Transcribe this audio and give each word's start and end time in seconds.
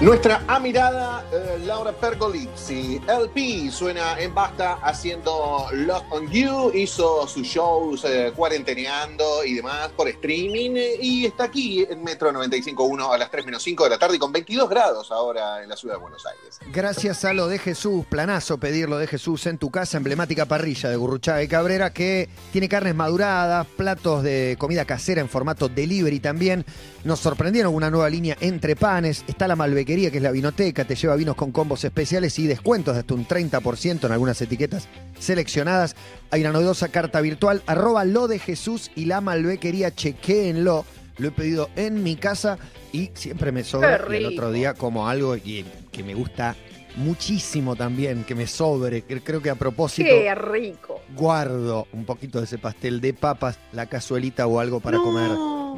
Nuestra 0.00 0.42
amirada 0.46 1.17
eh, 1.17 1.17
Laura 1.66 1.92
Pergolizzi, 1.92 3.00
LP, 3.06 3.70
suena 3.70 4.18
en 4.18 4.34
Basta 4.34 4.74
haciendo 4.82 5.66
Lost 5.72 6.06
on 6.10 6.30
You, 6.30 6.70
hizo 6.74 7.26
sus 7.26 7.46
shows 7.46 8.04
eh, 8.04 8.32
cuarenteneando 8.34 9.44
y 9.44 9.54
demás 9.54 9.90
por 9.96 10.08
streaming 10.08 10.76
y 11.00 11.26
está 11.26 11.44
aquí 11.44 11.86
en 11.88 12.02
Metro 12.02 12.32
95.1 12.32 13.14
a 13.14 13.18
las 13.18 13.30
3 13.30 13.44
menos 13.46 13.62
5 13.62 13.84
de 13.84 13.90
la 13.90 13.98
tarde 13.98 14.16
y 14.16 14.18
con 14.18 14.32
22 14.32 14.68
grados 14.68 15.10
ahora 15.10 15.62
en 15.62 15.68
la 15.68 15.76
ciudad 15.76 15.94
de 15.94 16.00
Buenos 16.00 16.24
Aires. 16.26 16.58
Gracias 16.72 17.24
a 17.24 17.32
lo 17.32 17.48
de 17.48 17.58
Jesús, 17.58 18.04
planazo 18.06 18.58
pedirlo 18.58 18.98
de 18.98 19.06
Jesús 19.06 19.46
en 19.46 19.58
tu 19.58 19.70
casa, 19.70 19.96
emblemática 19.96 20.46
parrilla 20.46 20.90
de 20.90 20.96
Gurruchaga 20.96 21.42
y 21.42 21.48
Cabrera 21.48 21.92
que 21.92 22.28
tiene 22.52 22.68
carnes 22.68 22.94
maduradas, 22.94 23.66
platos 23.66 24.22
de 24.22 24.56
comida 24.58 24.84
casera 24.84 25.20
en 25.20 25.28
formato 25.28 25.68
delivery 25.68 26.20
también. 26.20 26.64
Nos 27.04 27.20
sorprendieron 27.20 27.74
una 27.74 27.90
nueva 27.90 28.10
línea 28.10 28.36
entre 28.40 28.76
panes, 28.76 29.24
está 29.26 29.48
la 29.48 29.56
Malbequería 29.56 30.10
que 30.10 30.18
es 30.18 30.22
la 30.22 30.30
vinoteca, 30.30 30.84
te 30.84 30.94
lleva 30.94 31.16
vinos 31.16 31.36
con 31.36 31.47
combos 31.52 31.84
especiales 31.84 32.38
y 32.38 32.46
descuentos 32.46 32.94
de 32.94 33.00
hasta 33.00 33.14
un 33.14 33.26
30% 33.26 34.04
en 34.04 34.12
algunas 34.12 34.40
etiquetas 34.40 34.88
seleccionadas. 35.18 35.96
Hay 36.30 36.42
una 36.42 36.52
novedosa 36.52 36.88
carta 36.88 37.20
virtual, 37.20 37.62
arroba 37.66 38.04
lo 38.04 38.28
de 38.28 38.38
Jesús 38.38 38.90
y 38.94 39.06
la 39.06 39.20
Malbequería, 39.20 39.94
chequéenlo. 39.94 40.84
Lo 41.18 41.28
he 41.28 41.32
pedido 41.32 41.68
en 41.74 42.02
mi 42.02 42.16
casa 42.16 42.58
y 42.92 43.10
siempre 43.14 43.50
me 43.50 43.64
sobra. 43.64 44.00
Y 44.10 44.16
el 44.16 44.26
otro 44.26 44.52
día 44.52 44.74
como 44.74 45.08
algo 45.08 45.34
que, 45.34 45.64
que 45.90 46.02
me 46.04 46.14
gusta 46.14 46.54
muchísimo 46.98 47.74
también, 47.76 48.24
que 48.24 48.34
me 48.34 48.46
sobre. 48.46 49.02
que 49.02 49.20
Creo 49.22 49.40
que 49.40 49.50
a 49.50 49.54
propósito 49.54 50.08
Qué 50.08 50.34
rico. 50.34 51.00
guardo 51.16 51.86
un 51.92 52.04
poquito 52.04 52.38
de 52.38 52.44
ese 52.44 52.58
pastel 52.58 53.00
de 53.00 53.14
papas, 53.14 53.58
la 53.72 53.86
cazuelita 53.86 54.46
o 54.46 54.60
algo 54.60 54.80
para 54.80 54.98
No. 54.98 55.04
comer 55.04 55.30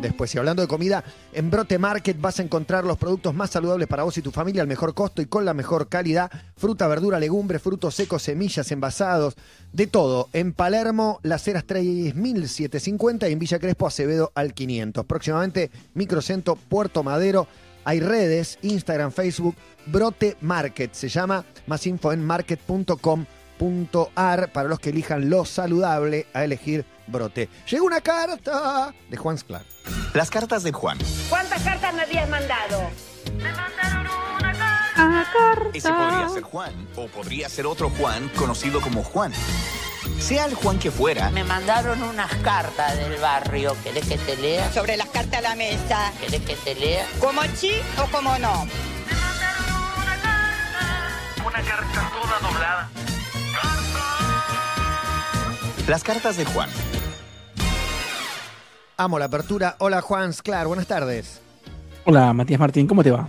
después. 0.03 0.35
Y 0.35 0.39
hablando 0.39 0.63
de 0.63 0.69
comida, 0.69 1.05
en 1.33 1.51
Brote 1.51 1.79
Market 1.79 2.19
vas 2.21 2.39
a 2.41 2.43
encontrar 2.43 2.85
los 2.85 2.97
productos 2.97 3.35
más 3.35 3.51
saludables 3.51 3.87
para 3.87 4.03
vos 4.05 4.17
y 4.17 4.23
tu 4.23 4.31
familia 4.31 4.63
al 4.63 4.69
mejor 4.69 4.95
costo 4.95 5.21
y 5.21 5.27
con 5.27 5.45
la 5.45 5.53
mejor 5.55 5.89
calidad. 5.89 6.31
Fruta, 6.57 6.89
verdura, 6.89 7.19
legumbre, 7.21 7.59
frutos 7.59 7.95
secos, 7.97 8.23
semillas, 8.23 8.71
envasados, 8.73 9.35
de 9.73 9.87
todo. 9.87 10.29
En 10.33 10.53
Palermo, 10.55 11.21
Las 11.23 11.47
Heras 11.49 11.65
3750 11.65 13.29
y 13.29 13.33
en 13.33 13.39
Villa 13.39 13.59
Crespo, 13.59 13.87
Acevedo 13.87 14.33
al 14.35 14.55
500. 14.55 15.05
Próximamente, 15.05 15.71
Microcentro 15.95 16.57
Puerto 16.57 17.03
Madero. 17.03 17.47
Hay 17.85 18.01
redes, 18.01 18.59
Instagram, 18.63 19.13
Facebook, 19.13 19.57
Brote 19.87 20.37
Market 20.41 20.93
se 20.93 21.09
llama. 21.09 21.45
Más 21.67 21.87
info 21.87 22.13
en 22.13 22.25
market.com.ar 22.25 24.53
para 24.53 24.69
los 24.69 24.79
que 24.79 24.91
elijan 24.91 25.31
lo 25.31 25.45
saludable 25.45 26.27
a 26.33 26.45
elegir 26.45 26.85
Brote. 27.07 27.49
Llegó 27.69 27.87
una 27.87 28.01
carta 28.01 28.95
de 29.09 29.17
Juan 29.17 29.39
Sclar. 29.39 29.63
Las 30.15 30.31
cartas 30.31 30.63
de 30.63 30.73
Juan. 30.73 30.99
¿Cuántas 31.29 31.63
cartas 31.63 31.95
me 31.95 32.03
habías 32.03 32.29
mandado? 32.29 32.91
Ese 35.73 35.93
podría 35.93 36.29
ser 36.29 36.43
Juan 36.43 36.89
o 36.97 37.07
podría 37.07 37.49
ser 37.49 37.67
otro 37.67 37.91
Juan 37.91 38.29
conocido 38.37 38.81
como 38.81 39.03
Juan. 39.03 39.33
Sea 40.19 40.47
el 40.47 40.55
Juan 40.55 40.79
que 40.79 40.91
fuera, 40.91 41.31
Me 41.31 41.45
mandaron 41.45 42.03
unas 42.03 42.33
cartas 42.37 42.97
del 42.97 43.17
barrio. 43.21 43.77
¿Querés 43.83 44.07
que 44.07 44.19
te 44.19 44.37
lea? 44.37 44.73
sobre 44.73 44.97
las 44.97 45.09
cartas 45.09 45.39
a 45.39 45.43
la 45.43 45.57
mesa, 45.57 46.13
¿Querés 46.21 46.43
que 46.43 46.57
te 46.57 46.75
lea? 46.75 47.07
como 47.21 47.43
sí 47.57 47.73
o 47.99 48.07
como 48.11 48.39
no. 48.39 48.67
las 55.89 56.05
cartas 56.05 56.37
de 56.37 56.45
Juan. 56.45 56.71
Amo 58.97 59.19
la 59.19 59.25
apertura. 59.25 59.77
Hola 59.79 60.01
Juan 60.03 60.33
Sclar, 60.33 60.67
buenas 60.67 60.87
tardes. 60.87 61.41
Hola, 62.05 62.33
Matías 62.33 62.61
Martín, 62.61 62.87
¿cómo 62.87 63.03
te 63.03 63.11
va? 63.11 63.29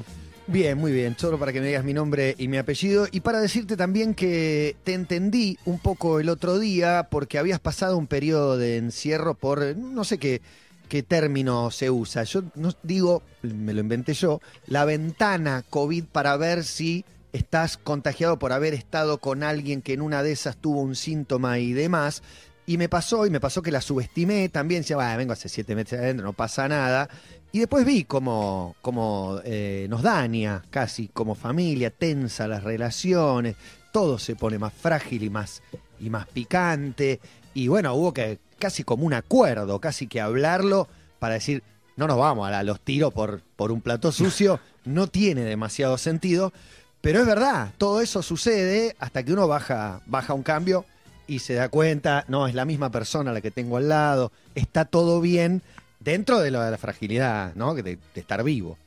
Bien, 0.51 0.77
muy 0.77 0.91
bien. 0.91 1.15
Solo 1.17 1.39
para 1.39 1.53
que 1.53 1.61
me 1.61 1.67
digas 1.67 1.85
mi 1.85 1.93
nombre 1.93 2.35
y 2.37 2.49
mi 2.49 2.57
apellido. 2.57 3.07
Y 3.09 3.21
para 3.21 3.39
decirte 3.39 3.77
también 3.77 4.13
que 4.13 4.75
te 4.83 4.93
entendí 4.93 5.57
un 5.63 5.79
poco 5.79 6.19
el 6.19 6.27
otro 6.27 6.59
día 6.59 7.07
porque 7.09 7.39
habías 7.39 7.61
pasado 7.61 7.97
un 7.97 8.05
periodo 8.05 8.57
de 8.57 8.75
encierro 8.75 9.33
por 9.33 9.77
no 9.77 10.03
sé 10.03 10.17
qué, 10.17 10.41
qué 10.89 11.03
término 11.03 11.71
se 11.71 11.89
usa. 11.89 12.23
Yo 12.23 12.43
no 12.55 12.73
digo, 12.83 13.23
me 13.43 13.73
lo 13.73 13.79
inventé 13.79 14.13
yo, 14.13 14.41
la 14.67 14.83
ventana 14.83 15.63
COVID 15.69 16.03
para 16.11 16.35
ver 16.35 16.65
si 16.65 17.05
estás 17.31 17.77
contagiado 17.77 18.37
por 18.37 18.51
haber 18.51 18.73
estado 18.73 19.19
con 19.19 19.43
alguien 19.43 19.81
que 19.81 19.93
en 19.93 20.01
una 20.01 20.21
de 20.21 20.33
esas 20.33 20.57
tuvo 20.57 20.81
un 20.81 20.97
síntoma 20.97 21.59
y 21.59 21.71
demás. 21.71 22.23
Y 22.65 22.77
me 22.77 22.89
pasó, 22.89 23.25
y 23.25 23.29
me 23.29 23.39
pasó 23.39 23.61
que 23.61 23.71
la 23.71 23.79
subestimé 23.79 24.49
también. 24.49 24.81
Decía, 24.81 24.97
"Bah, 24.97 25.15
vengo 25.15 25.31
hace 25.31 25.47
siete 25.47 25.75
meses 25.75 25.99
adentro, 25.99 26.25
no 26.25 26.33
pasa 26.33 26.67
nada. 26.67 27.09
Y 27.53 27.59
después 27.59 27.85
vi 27.85 28.05
cómo, 28.05 28.75
cómo, 28.81 29.39
eh, 29.43 29.87
nos 29.89 30.01
daña 30.03 30.63
casi 30.69 31.09
como 31.09 31.35
familia, 31.35 31.89
tensa 31.91 32.47
las 32.47 32.63
relaciones, 32.63 33.55
todo 33.91 34.17
se 34.19 34.35
pone 34.37 34.57
más 34.57 34.71
frágil 34.73 35.23
y 35.23 35.29
más, 35.29 35.61
y 35.99 36.09
más 36.09 36.27
picante. 36.27 37.19
Y 37.53 37.67
bueno, 37.67 37.93
hubo 37.93 38.13
que 38.13 38.39
casi 38.57 38.83
como 38.85 39.05
un 39.05 39.13
acuerdo, 39.13 39.79
casi 39.79 40.07
que 40.07 40.21
hablarlo 40.21 40.87
para 41.19 41.33
decir, 41.33 41.61
no 41.97 42.07
nos 42.07 42.17
vamos 42.17 42.47
a 42.47 42.51
la- 42.51 42.63
los 42.63 42.79
tiros 42.79 43.13
por, 43.13 43.41
por 43.57 43.71
un 43.73 43.81
plato 43.81 44.11
sucio, 44.13 44.59
no 44.85 45.07
tiene 45.07 45.41
demasiado 45.41 45.97
sentido. 45.97 46.53
Pero 47.01 47.19
es 47.19 47.25
verdad, 47.25 47.73
todo 47.77 47.99
eso 47.99 48.21
sucede 48.21 48.95
hasta 48.99 49.23
que 49.23 49.33
uno 49.33 49.47
baja, 49.47 50.01
baja 50.05 50.33
un 50.33 50.43
cambio 50.43 50.85
y 51.27 51.39
se 51.39 51.55
da 51.55 51.67
cuenta, 51.67 52.23
no, 52.29 52.47
es 52.47 52.53
la 52.55 52.63
misma 52.63 52.91
persona 52.91 53.33
la 53.33 53.41
que 53.41 53.51
tengo 53.51 53.75
al 53.77 53.89
lado, 53.89 54.31
está 54.55 54.85
todo 54.85 55.19
bien 55.19 55.61
dentro 56.03 56.39
de, 56.39 56.51
lo 56.51 56.61
de 56.61 56.71
la 56.71 56.77
fragilidad, 56.77 57.53
¿no? 57.55 57.73
De, 57.73 57.81
de 57.83 57.97
estar 58.15 58.43
vivo. 58.43 58.77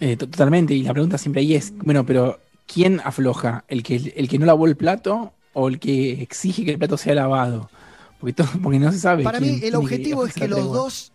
Eh, 0.00 0.16
to- 0.16 0.28
totalmente, 0.28 0.74
y 0.74 0.82
la 0.82 0.92
pregunta 0.92 1.18
siempre 1.18 1.40
ahí 1.42 1.54
es, 1.54 1.72
bueno, 1.78 2.04
pero 2.04 2.40
¿quién 2.66 3.00
afloja? 3.04 3.64
¿El 3.68 3.82
que, 3.82 4.12
el 4.16 4.28
que 4.28 4.38
no 4.38 4.46
lavó 4.46 4.66
el 4.66 4.76
plato 4.76 5.32
o 5.52 5.68
el 5.68 5.78
que 5.78 6.22
exige 6.22 6.64
que 6.64 6.72
el 6.72 6.78
plato 6.78 6.96
sea 6.96 7.14
lavado? 7.14 7.70
Porque, 8.18 8.32
todo, 8.32 8.48
porque 8.62 8.78
no 8.78 8.90
se 8.92 8.98
sabe. 8.98 9.22
Para 9.24 9.38
quién 9.38 9.54
mí 9.56 9.60
el 9.62 9.74
objetivo 9.76 10.26
es 10.26 10.34
que 10.34 10.48
los 10.48 10.72
dos 10.72 11.12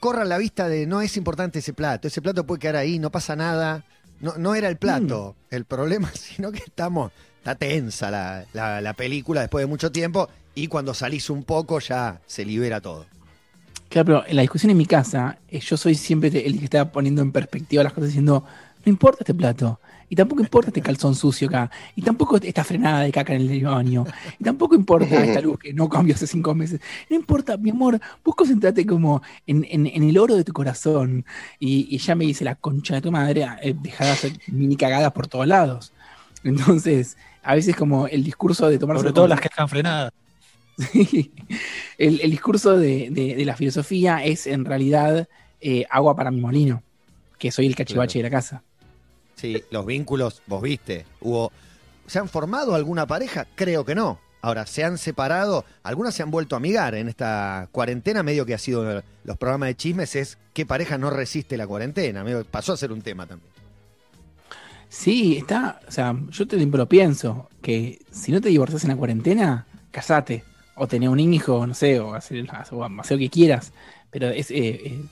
corran 0.00 0.28
la 0.28 0.38
vista 0.38 0.68
de 0.68 0.86
no 0.86 1.00
es 1.00 1.16
importante 1.16 1.60
ese 1.60 1.72
plato, 1.72 2.08
ese 2.08 2.20
plato 2.20 2.44
puede 2.46 2.60
quedar 2.60 2.76
ahí, 2.76 2.98
no 2.98 3.10
pasa 3.10 3.34
nada, 3.36 3.84
no, 4.20 4.34
no 4.36 4.54
era 4.54 4.68
el 4.68 4.76
plato 4.76 5.34
el 5.50 5.64
problema, 5.64 6.10
sino 6.14 6.52
que 6.52 6.58
estamos, 6.58 7.12
está 7.38 7.54
tensa 7.54 8.10
la, 8.10 8.44
la- 8.52 8.80
la 8.80 8.92
película 8.94 9.40
después 9.40 9.62
de 9.62 9.66
mucho 9.66 9.90
tiempo 9.92 10.28
y 10.54 10.66
cuando 10.68 10.94
salís 10.94 11.30
un 11.30 11.44
poco 11.44 11.78
ya 11.80 12.20
se 12.26 12.44
libera 12.44 12.80
todo. 12.80 13.06
Claro, 13.88 14.06
pero 14.06 14.24
en 14.26 14.36
la 14.36 14.42
discusión 14.42 14.70
en 14.70 14.76
mi 14.76 14.86
casa, 14.86 15.38
eh, 15.48 15.60
yo 15.60 15.76
soy 15.76 15.94
siempre 15.94 16.28
el 16.46 16.58
que 16.58 16.64
está 16.64 16.90
poniendo 16.90 17.22
en 17.22 17.32
perspectiva 17.32 17.82
las 17.84 17.92
cosas 17.92 18.08
diciendo, 18.08 18.44
no 18.84 18.90
importa 18.90 19.18
este 19.20 19.34
plato, 19.34 19.80
y 20.08 20.14
tampoco 20.16 20.40
importa 20.42 20.68
este 20.70 20.82
calzón 20.82 21.14
sucio 21.14 21.48
acá, 21.48 21.70
y 21.94 22.02
tampoco 22.02 22.36
esta 22.36 22.62
frenada 22.64 23.00
de 23.02 23.12
caca 23.12 23.34
en 23.34 23.48
el 23.48 23.64
baño, 23.64 24.04
y 24.38 24.44
tampoco 24.44 24.74
importa 24.74 25.24
esta 25.24 25.40
luz 25.40 25.58
que 25.58 25.72
no 25.72 25.88
cambió 25.88 26.14
hace 26.14 26.26
cinco 26.26 26.54
meses. 26.54 26.80
No 27.10 27.16
importa, 27.16 27.56
mi 27.56 27.70
amor, 27.70 28.00
vos 28.24 28.34
concentrate 28.34 28.84
como 28.86 29.22
en, 29.46 29.64
en- 29.70 29.86
en 29.86 30.02
el 30.02 30.18
oro 30.18 30.36
de 30.36 30.44
tu 30.44 30.52
corazón. 30.52 31.24
Y, 31.58 31.88
y 31.94 31.98
ya 31.98 32.14
me 32.14 32.24
dice 32.24 32.44
la 32.44 32.54
concha 32.56 32.94
de 32.96 33.00
tu 33.02 33.10
madre, 33.12 33.46
eh, 33.62 33.74
deja 33.80 34.04
de 34.04 34.10
hacer 34.10 34.32
mini 34.48 34.76
cagadas 34.76 35.12
por 35.12 35.26
todos 35.26 35.46
lados. 35.46 35.92
Entonces, 36.44 37.16
a 37.42 37.54
veces 37.54 37.74
como 37.76 38.06
el 38.08 38.22
discurso 38.24 38.68
de 38.68 38.78
tomar 38.78 38.98
Sobre 38.98 39.12
todo 39.12 39.26
las 39.26 39.40
que 39.40 39.48
están 39.48 39.68
frenadas. 39.68 40.12
Sí. 40.78 41.32
El, 41.98 42.20
el 42.20 42.30
discurso 42.30 42.76
de, 42.76 43.08
de- 43.10 43.34
de 43.36 43.44
la 43.46 43.56
filosofía 43.56 44.22
es 44.22 44.46
en 44.46 44.66
realidad 44.66 45.26
eh, 45.62 45.86
agua 45.88 46.14
para 46.14 46.30
mi 46.30 46.40
molino, 46.42 46.82
que 47.38 47.50
soy 47.50 47.66
el 47.66 47.74
cachivache 47.74 48.18
de 48.18 48.24
la 48.24 48.30
casa. 48.30 48.62
Sí, 49.36 49.62
los 49.70 49.86
vínculos, 49.86 50.42
vos 50.46 50.60
viste, 50.62 51.06
hubo. 51.20 51.50
¿Se 52.06 52.18
han 52.18 52.28
formado 52.28 52.74
alguna 52.74 53.06
pareja? 53.06 53.46
Creo 53.54 53.84
que 53.86 53.94
no. 53.94 54.20
Ahora, 54.42 54.66
¿se 54.66 54.84
han 54.84 54.98
separado? 54.98 55.64
Algunas 55.82 56.14
se 56.14 56.22
han 56.22 56.30
vuelto 56.30 56.54
a 56.54 56.58
amigar 56.58 56.94
en 56.94 57.08
esta 57.08 57.68
cuarentena, 57.72 58.22
medio 58.22 58.44
que 58.44 58.54
ha 58.54 58.58
sido 58.58 59.02
los 59.24 59.36
programas 59.38 59.68
de 59.68 59.76
chismes, 59.76 60.14
es 60.16 60.36
qué 60.52 60.66
pareja 60.66 60.98
no 60.98 61.08
resiste 61.10 61.56
la 61.56 61.66
cuarentena. 61.66 62.22
medio 62.22 62.44
pasó 62.44 62.74
a 62.74 62.76
ser 62.76 62.92
un 62.92 63.00
tema 63.02 63.26
también. 63.26 63.50
Sí, 64.88 65.36
está, 65.38 65.80
o 65.88 65.90
sea, 65.90 66.14
yo 66.30 66.46
te 66.46 66.56
lo 66.64 66.88
pienso, 66.88 67.48
que 67.60 67.98
si 68.10 68.30
no 68.32 68.40
te 68.40 68.50
divorcias 68.50 68.84
en 68.84 68.90
la 68.90 68.96
cuarentena, 68.96 69.66
casate, 69.90 70.44
o 70.76 70.86
tener 70.86 71.08
un 71.08 71.18
hijo, 71.18 71.66
no 71.66 71.74
sé, 71.74 71.98
o 71.98 72.14
hacer, 72.14 72.46
o 72.70 72.84
hacer 72.84 73.16
lo 73.16 73.20
que 73.20 73.30
quieras, 73.30 73.72
pero 74.10 74.28
es, 74.28 74.50
eh, 74.50 74.56
eh, 74.58 75.04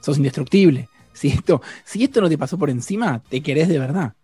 sos 0.00 0.16
indestructible. 0.18 0.88
Si 1.12 1.28
esto, 1.28 1.60
si 1.84 2.04
esto 2.04 2.22
no 2.22 2.30
te 2.30 2.38
pasó 2.38 2.56
por 2.56 2.70
encima, 2.70 3.20
te 3.28 3.42
querés 3.42 3.68
de 3.68 3.78
verdad. 3.78 4.14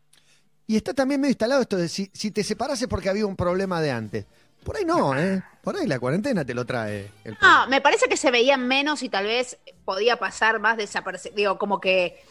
Y 0.67 0.77
está 0.77 0.95
también 0.95 1.21
medio 1.21 1.33
instalado 1.33 1.61
esto 1.61 1.77
de 1.77 1.89
si, 1.89 2.09
si 2.15 2.31
te 2.31 2.43
separas 2.43 2.81
es 2.81 2.89
porque 2.89 3.11
había 3.11 3.27
un 3.27 3.37
problema 3.37 3.83
de 3.83 3.91
antes. 3.91 4.25
Por 4.65 4.77
ahí 4.77 4.85
no, 4.85 5.15
¿eh? 5.15 5.43
Por 5.63 5.77
ahí 5.77 5.87
la 5.87 5.99
cuarentena 5.99 6.45
te 6.45 6.55
lo 6.55 6.65
trae. 6.65 7.11
El 7.23 7.37
problema. 7.37 7.65
Ah, 7.65 7.67
me 7.69 7.81
parece 7.83 8.09
que 8.09 8.17
se 8.17 8.31
veían 8.31 8.67
menos 8.67 9.03
y 9.03 9.11
tal 9.11 9.27
vez 9.27 9.59
podía 9.85 10.17
pasar 10.17 10.59
más 10.59 10.77
desapercibido. 10.79 11.37
Digo, 11.37 11.59
como 11.59 11.81
que 11.81 12.23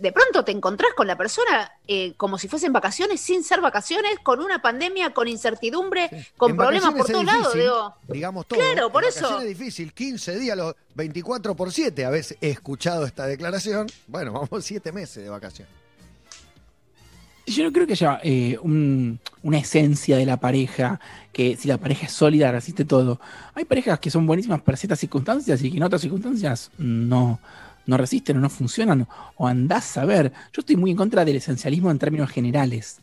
de 0.00 0.12
pronto 0.12 0.44
te 0.44 0.52
encontrás 0.52 0.92
con 0.96 1.06
la 1.06 1.16
persona 1.16 1.72
eh, 1.86 2.14
como 2.16 2.36
si 2.38 2.46
fuesen 2.48 2.72
vacaciones, 2.72 3.20
sin 3.20 3.42
ser 3.42 3.60
vacaciones, 3.60 4.18
con 4.22 4.40
una 4.40 4.60
pandemia, 4.60 5.14
con 5.14 5.28
incertidumbre, 5.28 6.10
con 6.36 6.50
En 6.52 6.56
problemas 6.56 6.94
por 6.94 7.06
todos 7.06 7.24
lados. 7.24 7.54
Digo, 7.54 7.94
Digamos 8.08 8.46
todo. 8.46 8.58
Claro, 8.60 8.90
por 8.92 9.04
En 9.04 9.10
eso. 9.10 9.40
es 9.40 9.48
difícil, 9.48 9.92
15 9.92 10.38
días, 10.38 10.56
los 10.56 10.74
24 10.94 11.54
por 11.56 11.72
7. 11.72 12.04
A 12.04 12.10
veces 12.10 12.36
he 12.40 12.50
escuchado 12.50 13.06
esta 13.06 13.26
declaración. 13.26 13.86
Bueno, 14.06 14.32
vamos 14.50 14.64
7 14.64 14.92
meses 14.92 15.22
de 15.24 15.30
vacaciones. 15.30 15.72
Yo 17.46 17.64
no 17.64 17.72
creo 17.72 17.86
que 17.86 17.94
haya 17.94 18.20
eh, 18.22 18.58
un- 18.60 19.18
una 19.42 19.58
esencia 19.58 20.18
de 20.18 20.26
la 20.26 20.36
pareja, 20.36 21.00
que 21.32 21.56
si 21.56 21.66
la 21.66 21.78
pareja 21.78 22.04
es 22.04 22.12
sólida, 22.12 22.52
resiste 22.52 22.84
todo. 22.84 23.20
Hay 23.54 23.64
parejas 23.64 23.98
que 24.00 24.10
son 24.10 24.26
buenísimas 24.26 24.60
para 24.60 24.76
ciertas 24.76 24.98
circunstancias 25.00 25.62
y 25.62 25.70
que 25.70 25.78
en 25.78 25.82
otras 25.82 26.02
circunstancias 26.02 26.70
no, 26.76 27.40
no 27.88 27.96
resisten 27.96 28.36
o 28.36 28.40
no 28.40 28.50
funcionan, 28.50 29.08
o 29.36 29.48
andás 29.48 29.96
a 29.96 30.04
ver. 30.04 30.30
Yo 30.52 30.60
estoy 30.60 30.76
muy 30.76 30.90
en 30.90 30.96
contra 30.96 31.24
del 31.24 31.36
esencialismo 31.36 31.90
en 31.90 31.98
términos 31.98 32.30
generales. 32.30 33.00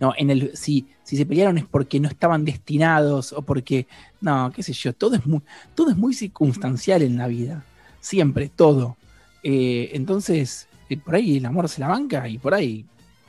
No, 0.00 0.12
en 0.16 0.30
el, 0.30 0.54
si, 0.54 0.86
si 1.02 1.16
se 1.16 1.24
pelearon 1.26 1.56
es 1.56 1.64
porque 1.64 1.98
no 1.98 2.08
estaban 2.08 2.44
destinados 2.44 3.32
o 3.32 3.40
porque, 3.42 3.86
no, 4.20 4.52
qué 4.54 4.62
sé 4.62 4.74
yo, 4.74 4.92
todo 4.92 5.16
es 5.16 5.26
muy, 5.26 5.40
todo 5.74 5.90
es 5.90 5.96
muy 5.96 6.12
circunstancial 6.12 7.02
en 7.02 7.16
la 7.16 7.26
vida. 7.26 7.64
Siempre, 8.00 8.50
todo. 8.54 8.98
Eh, 9.42 9.90
entonces, 9.94 10.68
eh, 10.90 10.98
por 10.98 11.14
ahí 11.14 11.38
el 11.38 11.46
amor 11.46 11.68
se 11.68 11.80
la 11.80 11.88
banca 11.88 12.28
y 12.28 12.36
por 12.38 12.52
ahí 12.52 12.84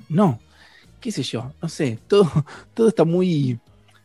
no. 0.09 0.39
Qué 0.99 1.13
sé 1.13 1.23
yo, 1.23 1.53
no 1.61 1.69
sé, 1.69 1.97
todo, 2.09 2.29
todo 2.73 2.89
está 2.89 3.05
muy... 3.05 3.57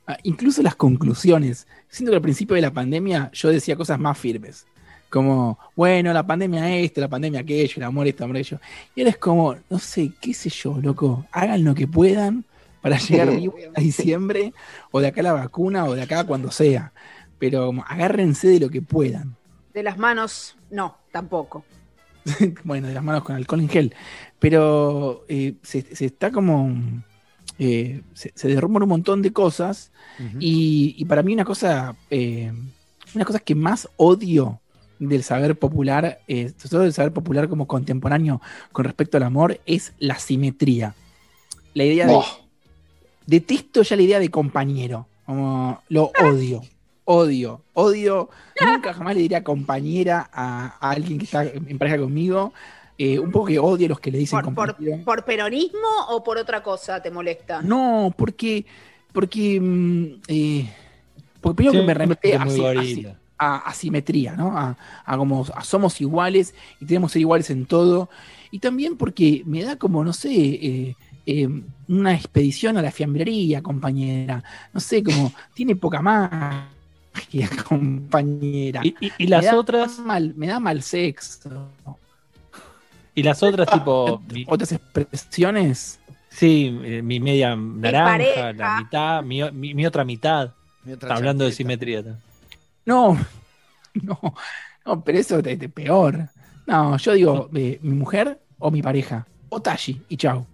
ah, 0.06 0.17
Incluso 0.23 0.62
las 0.62 0.76
conclusiones. 0.76 1.67
Siento 1.88 2.12
que 2.12 2.17
al 2.17 2.23
principio 2.23 2.55
de 2.55 2.62
la 2.62 2.73
pandemia 2.73 3.31
yo 3.32 3.49
decía 3.49 3.75
cosas 3.75 3.99
más 3.99 4.17
firmes. 4.17 4.67
Como, 5.14 5.61
bueno, 5.76 6.12
la 6.12 6.26
pandemia 6.26 6.76
esto, 6.76 7.00
la 7.00 7.06
pandemia 7.06 7.38
aquello, 7.38 7.75
el 7.76 7.84
amor 7.84 8.08
esto, 8.08 8.25
el 8.25 8.31
amor 8.31 8.37
aquello. 8.38 8.58
Y 8.96 9.00
ahora 9.00 9.11
es 9.11 9.16
como, 9.19 9.55
no 9.70 9.78
sé, 9.78 10.11
qué 10.20 10.34
sé 10.34 10.50
yo, 10.50 10.76
loco. 10.82 11.25
Hagan 11.31 11.62
lo 11.62 11.72
que 11.72 11.87
puedan 11.87 12.44
para 12.82 12.99
llegar 12.99 13.31
vivo 13.31 13.55
a 13.76 13.81
diciembre, 13.81 14.52
o 14.90 14.99
de 14.99 15.06
acá 15.06 15.20
a 15.20 15.22
la 15.22 15.32
vacuna, 15.34 15.84
o 15.84 15.94
de 15.94 16.02
acá 16.02 16.25
cuando 16.25 16.50
sea. 16.50 16.93
Pero 17.38 17.66
como, 17.66 17.84
agárrense 17.87 18.49
de 18.49 18.58
lo 18.58 18.69
que 18.70 18.82
puedan. 18.82 19.37
De 19.72 19.84
las 19.84 19.99
manos, 19.99 20.56
no, 20.69 20.96
tampoco. 21.12 21.64
bueno, 22.64 22.88
de 22.88 22.94
las 22.94 23.05
manos 23.05 23.22
con 23.22 23.37
alcohol 23.37 23.61
en 23.61 23.69
gel. 23.69 23.94
Pero 24.40 25.25
eh, 25.28 25.55
se, 25.62 25.82
se 25.94 26.06
está 26.06 26.32
como. 26.32 26.75
eh, 27.61 28.02
se, 28.14 28.32
se 28.34 28.49
derrumban 28.49 28.82
un 28.82 28.88
montón 28.88 29.22
de 29.22 29.32
cosas. 29.32 29.93
Y 30.40 31.05
para 31.05 31.22
mí, 31.22 31.34
una 31.34 31.44
cosa. 31.44 31.94
eh, 32.11 32.52
una 33.14 33.25
cosa 33.25 33.38
que 33.38 33.55
más 33.55 33.88
odio 33.96 34.61
del 34.99 35.23
saber 35.23 35.58
popular, 35.58 36.20
eh, 36.29 36.52
sobre 36.56 36.69
todo 36.70 36.81
del 36.82 36.93
saber 36.93 37.12
popular 37.12 37.49
como 37.49 37.67
contemporáneo 37.67 38.41
con 38.73 38.85
respecto 38.85 39.17
al 39.17 39.23
amor, 39.25 39.61
es 39.67 39.93
la 39.99 40.19
simetría. 40.19 40.94
La 41.75 41.85
idea 41.85 42.06
de. 42.06 42.19
Detesto 43.26 43.82
ya 43.82 43.96
la 43.96 44.02
idea 44.02 44.19
de 44.19 44.31
compañero. 44.31 45.06
Como 45.26 45.82
lo 45.88 46.12
odio. 46.23 46.62
Odio, 47.06 47.62
odio. 47.75 48.31
Nunca 48.61 48.94
jamás 48.94 49.14
le 49.14 49.23
diría 49.23 49.44
compañera 49.44 50.29
a, 50.32 50.76
a 50.81 50.91
alguien 50.91 51.19
que 51.19 51.25
está 51.25 51.44
en 51.44 51.79
pareja 51.79 51.99
conmigo. 51.99 52.52
Eh, 52.97 53.19
un 53.19 53.32
poco 53.32 53.47
que 53.47 53.58
odio 53.58 53.87
a 53.87 53.88
los 53.88 53.99
que 54.00 54.12
le 54.12 54.19
dicen 54.19 54.40
¿Por, 54.55 54.76
por, 55.05 55.25
peronismo 55.25 55.81
o 56.11 56.23
por 56.23 56.38
otra 56.38 56.62
cosa 56.62 57.02
te 57.02 57.11
molesta? 57.11 57.61
No, 57.62 58.14
porque. 58.17 58.64
Porque. 59.12 59.58
mm, 59.61 60.20
eh, 60.29 60.73
porque 61.40 61.56
primero 61.56 61.81
que 61.81 61.87
me 61.87 61.94
remete 61.94 62.37
a, 62.37 62.49
si- 62.49 63.06
a 63.56 63.73
¿no? 64.37 64.56
A, 64.56 64.76
a 65.05 65.17
como 65.17 65.44
a 65.55 65.64
somos 65.64 66.00
iguales 66.00 66.55
y 66.81 66.87
tenemos 66.87 67.11
que 67.11 67.14
ser 67.14 67.20
iguales 67.20 67.50
en 67.50 67.67
todo. 67.67 68.08
Y 68.50 68.58
también 68.61 68.96
porque 68.96 69.43
me 69.46 69.62
da 69.64 69.76
como, 69.76 70.05
no 70.05 70.12
sé, 70.12 70.31
eh, 70.32 70.96
eh, 71.26 71.49
una 71.88 72.14
expedición 72.14 72.76
a 72.76 72.82
la 72.82 72.91
fiambrería, 72.93 73.62
compañera. 73.62 74.43
No 74.73 74.81
sé, 74.81 75.02
como 75.02 75.32
tiene 75.55 75.75
poca 75.76 76.00
magia, 76.02 77.49
compañera. 77.69 78.81
Y, 78.85 78.94
y- 79.00 79.12
y 79.19 79.26
las 79.26 79.44
me 79.44 79.52
otras, 79.55 79.99
mal, 79.99 80.35
me 80.37 80.47
da 80.47 80.61
mal 80.61 80.82
sexo. 80.82 81.69
y 83.14 83.23
las 83.23 83.43
otras 83.43 83.70
tipo, 83.70 84.23
Otras 84.47 84.73
expresiones. 84.73 85.99
sí, 86.29 86.79
eh, 86.82 87.02
mi 87.02 87.20
media 87.20 87.56
naranja, 87.56 88.52
la 88.52 88.81
mitad, 88.81 89.23
mi, 89.23 89.43
o- 89.43 89.52
mi- 89.52 89.75
mi 89.75 89.87
otra 89.87 90.05
mitad. 90.05 90.50
Mientras 90.85 91.08
Está 91.11 91.17
hablando 91.17 91.44
de 91.44 91.52
simetría. 91.52 92.02
¿No? 92.87 93.17
No, 94.03 94.19
no, 94.85 95.05
pero 95.05 95.19
eso 95.19 95.39
es 95.39 95.69
peor. 95.71 96.29
No, 96.67 96.97
yo 96.97 97.13
digo, 97.13 97.49
eh, 97.55 97.79
mi 97.81 97.95
mujer 97.95 98.41
o 98.59 98.73
mi 98.73 98.83
pareja, 98.83 99.25
o 99.51 99.63
Tashi, 99.63 100.03
y 100.09 100.17
chau. 100.17 100.45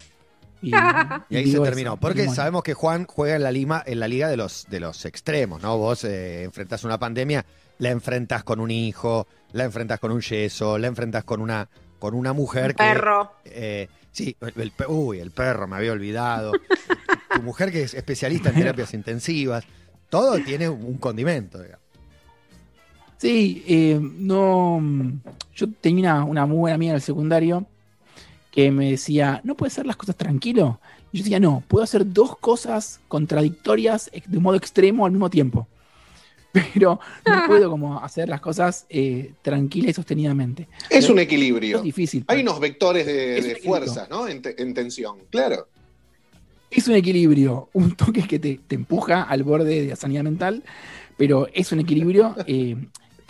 Y, 0.61 0.71
Y 1.31 1.37
ahí 1.37 1.51
se 1.51 1.59
terminó. 1.61 1.93
eso, 1.93 2.01
Porque 2.01 2.29
sabemos 2.29 2.63
que 2.63 2.75
Juan 2.75 3.07
juega 3.07 3.37
en 3.37 3.43
la, 3.43 3.51
lima, 3.51 3.83
en 3.87 3.99
la 3.99 4.09
liga 4.09 4.29
de 4.29 4.37
los, 4.37 4.67
de 4.69 4.79
los 4.79 5.07
extremos, 5.07 5.63
¿no? 5.63 5.79
Vos 5.79 6.05
eh, 6.05 6.43
enfrentás 6.43 6.85
una 6.85 6.99
pandemia, 6.99 7.47
la 7.79 7.89
enfrentás 7.89 8.45
con 8.45 8.61
un 8.61 8.71
hijo, 8.71 9.27
la 9.53 9.65
enfrentás 9.65 9.99
con 9.99 10.13
un 10.13 10.21
yeso, 10.21 10.77
la 10.77 10.89
enfrentás 10.89 11.25
con 11.25 11.41
una, 11.41 11.67
con 11.99 12.13
una 12.13 12.35
mujer 12.35 12.65
Un 12.65 12.69
que. 12.73 12.75
perro. 12.77 13.33
eh, 13.47 13.89
sí, 14.13 14.37
el, 14.43 14.53
el 14.61 14.71
pe- 14.73 14.87
uy, 14.87 15.19
el 15.21 15.31
perro, 15.31 15.67
me 15.67 15.77
había 15.77 15.93
olvidado. 15.93 16.53
tu 17.35 17.43
mujer 17.43 17.73
que 17.73 17.85
es 17.85 17.95
especialista 17.95 18.51
en 18.51 18.57
terapias 18.57 18.93
intensivas. 18.93 19.65
Todo 20.11 20.39
tiene 20.45 20.69
un 20.69 20.99
condimento, 20.99 21.63
digamos. 21.63 21.81
Sí, 23.21 23.63
eh, 23.67 24.01
no. 24.01 24.83
Yo 25.55 25.67
tenía 25.81 26.15
una, 26.15 26.25
una 26.25 26.47
muy 26.47 26.57
buena 26.57 26.77
amiga 26.77 26.93
en 26.93 26.97
el 26.97 27.03
secundario 27.03 27.67
que 28.51 28.71
me 28.71 28.93
decía, 28.93 29.43
¿no 29.45 29.55
puedes 29.57 29.75
hacer 29.75 29.85
las 29.85 29.97
cosas 29.97 30.17
tranquilo? 30.17 30.81
Y 31.13 31.19
yo 31.19 31.25
decía, 31.25 31.39
no, 31.39 31.63
puedo 31.69 31.85
hacer 31.85 32.11
dos 32.11 32.39
cosas 32.39 32.99
contradictorias 33.09 34.11
de 34.27 34.39
modo 34.39 34.57
extremo 34.57 35.05
al 35.05 35.13
mismo 35.13 35.29
tiempo. 35.29 35.69
Pero 36.53 36.99
no 37.27 37.43
puedo 37.47 37.69
como 37.69 38.01
hacer 38.03 38.29
las 38.31 38.41
cosas 38.41 38.87
eh, 38.89 39.35
tranquila 39.43 39.91
y 39.91 39.93
sostenidamente. 39.93 40.67
Es 40.89 41.11
un 41.11 41.19
equilibrio. 41.19 41.77
es 41.77 41.83
difícil. 41.83 42.25
Hay 42.27 42.41
unos 42.41 42.59
vectores 42.59 43.05
de, 43.05 43.13
un 43.13 43.19
de 43.19 43.39
equilibrio. 43.39 43.63
fuerzas, 43.65 44.09
¿no? 44.09 44.27
En, 44.29 44.41
te- 44.41 44.61
en 44.63 44.73
tensión, 44.73 45.19
claro. 45.29 45.69
Es 46.71 46.89
un 46.89 46.95
equilibrio, 46.95 47.69
un 47.75 47.95
toque 47.97 48.23
que 48.23 48.39
te, 48.39 48.59
te 48.67 48.77
empuja 48.77 49.25
al 49.25 49.43
borde 49.43 49.83
de 49.83 49.89
la 49.91 49.97
sanidad 49.97 50.23
mental, 50.23 50.63
pero 51.19 51.49
es 51.53 51.71
un 51.71 51.81
equilibrio. 51.81 52.35
eh, 52.47 52.77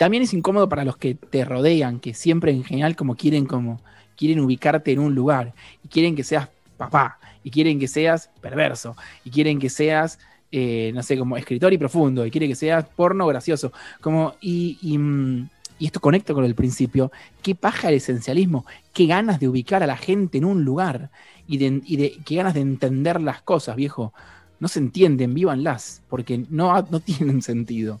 también 0.01 0.23
es 0.23 0.33
incómodo 0.33 0.67
para 0.67 0.83
los 0.83 0.97
que 0.97 1.13
te 1.13 1.45
rodean, 1.45 1.99
que 1.99 2.15
siempre 2.15 2.51
en 2.51 2.63
general 2.63 2.95
como 2.95 3.15
quieren 3.15 3.45
como 3.45 3.79
quieren 4.17 4.39
ubicarte 4.39 4.91
en 4.91 4.97
un 4.97 5.13
lugar 5.13 5.53
y 5.83 5.89
quieren 5.89 6.15
que 6.15 6.23
seas 6.23 6.49
papá 6.75 7.19
y 7.43 7.51
quieren 7.51 7.77
que 7.77 7.87
seas 7.87 8.31
perverso 8.41 8.95
y 9.23 9.29
quieren 9.29 9.59
que 9.59 9.69
seas 9.69 10.17
eh, 10.51 10.91
no 10.95 11.03
sé 11.03 11.19
como 11.19 11.37
escritor 11.37 11.71
y 11.71 11.77
profundo 11.77 12.25
y 12.25 12.31
quieren 12.31 12.49
que 12.49 12.55
seas 12.55 12.83
porno 12.83 13.27
gracioso 13.27 13.73
como 14.01 14.33
y, 14.41 14.97
mm, 14.97 15.49
y 15.77 15.85
esto 15.85 15.99
conecta 15.99 16.33
con 16.33 16.45
el 16.45 16.55
principio 16.55 17.11
qué 17.43 17.53
paja 17.53 17.89
el 17.89 17.93
esencialismo 17.93 18.65
qué 18.93 19.05
ganas 19.05 19.39
de 19.39 19.49
ubicar 19.49 19.83
a 19.83 19.87
la 19.87 19.97
gente 19.97 20.39
en 20.39 20.45
un 20.45 20.65
lugar 20.65 21.11
y 21.45 21.57
de, 21.59 21.79
y 21.85 21.97
de 21.97 22.17
qué 22.25 22.37
ganas 22.37 22.55
de 22.55 22.61
entender 22.61 23.21
las 23.21 23.43
cosas, 23.43 23.75
viejo. 23.75 24.13
No 24.59 24.67
se 24.67 24.79
entienden, 24.79 25.33
vívanlas, 25.33 26.01
porque 26.09 26.45
no, 26.49 26.81
no 26.89 26.99
tienen 27.01 27.41
sentido. 27.41 27.99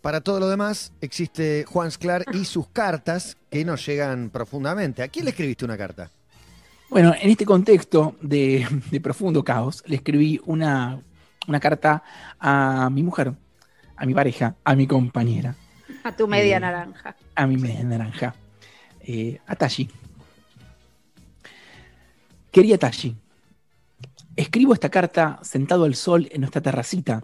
Para 0.00 0.22
todo 0.22 0.40
lo 0.40 0.48
demás, 0.48 0.92
existe 1.02 1.64
Juan 1.68 1.90
Sclar 1.90 2.24
y 2.32 2.44
sus 2.46 2.68
cartas 2.68 3.36
que 3.50 3.64
nos 3.64 3.84
llegan 3.84 4.30
profundamente. 4.30 5.02
¿A 5.02 5.08
quién 5.08 5.26
le 5.26 5.30
escribiste 5.32 5.64
una 5.66 5.76
carta? 5.76 6.10
Bueno, 6.88 7.14
en 7.20 7.30
este 7.30 7.44
contexto 7.44 8.16
de, 8.22 8.66
de 8.90 9.00
profundo 9.00 9.44
caos, 9.44 9.82
le 9.86 9.96
escribí 9.96 10.40
una, 10.46 11.00
una 11.46 11.60
carta 11.60 12.02
a 12.38 12.88
mi 12.90 13.02
mujer, 13.02 13.34
a 13.96 14.06
mi 14.06 14.14
pareja, 14.14 14.56
a 14.64 14.74
mi 14.74 14.86
compañera, 14.86 15.54
A 16.02 16.12
tu 16.16 16.26
media 16.26 16.56
Eh, 16.56 16.60
naranja. 16.60 17.14
a 17.34 17.46
mi 17.46 17.56
media 17.58 17.84
naranja, 17.84 18.34
eh, 19.02 19.38
a 19.46 19.54
Tashi. 19.54 19.90
Quería 22.50 22.78
Tashi. 22.78 23.14
Escribo 24.34 24.72
esta 24.72 24.88
carta 24.88 25.38
sentado 25.42 25.84
al 25.84 25.94
sol 25.94 26.26
en 26.32 26.40
nuestra 26.40 26.62
terracita, 26.62 27.22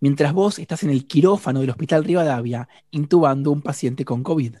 mientras 0.00 0.32
vos 0.32 0.58
estás 0.58 0.82
en 0.82 0.90
el 0.90 1.06
quirófano 1.06 1.60
del 1.60 1.70
Hospital 1.70 2.04
Rivadavia 2.04 2.68
intubando 2.90 3.50
un 3.50 3.62
paciente 3.62 4.04
con 4.04 4.22
COVID. 4.22 4.56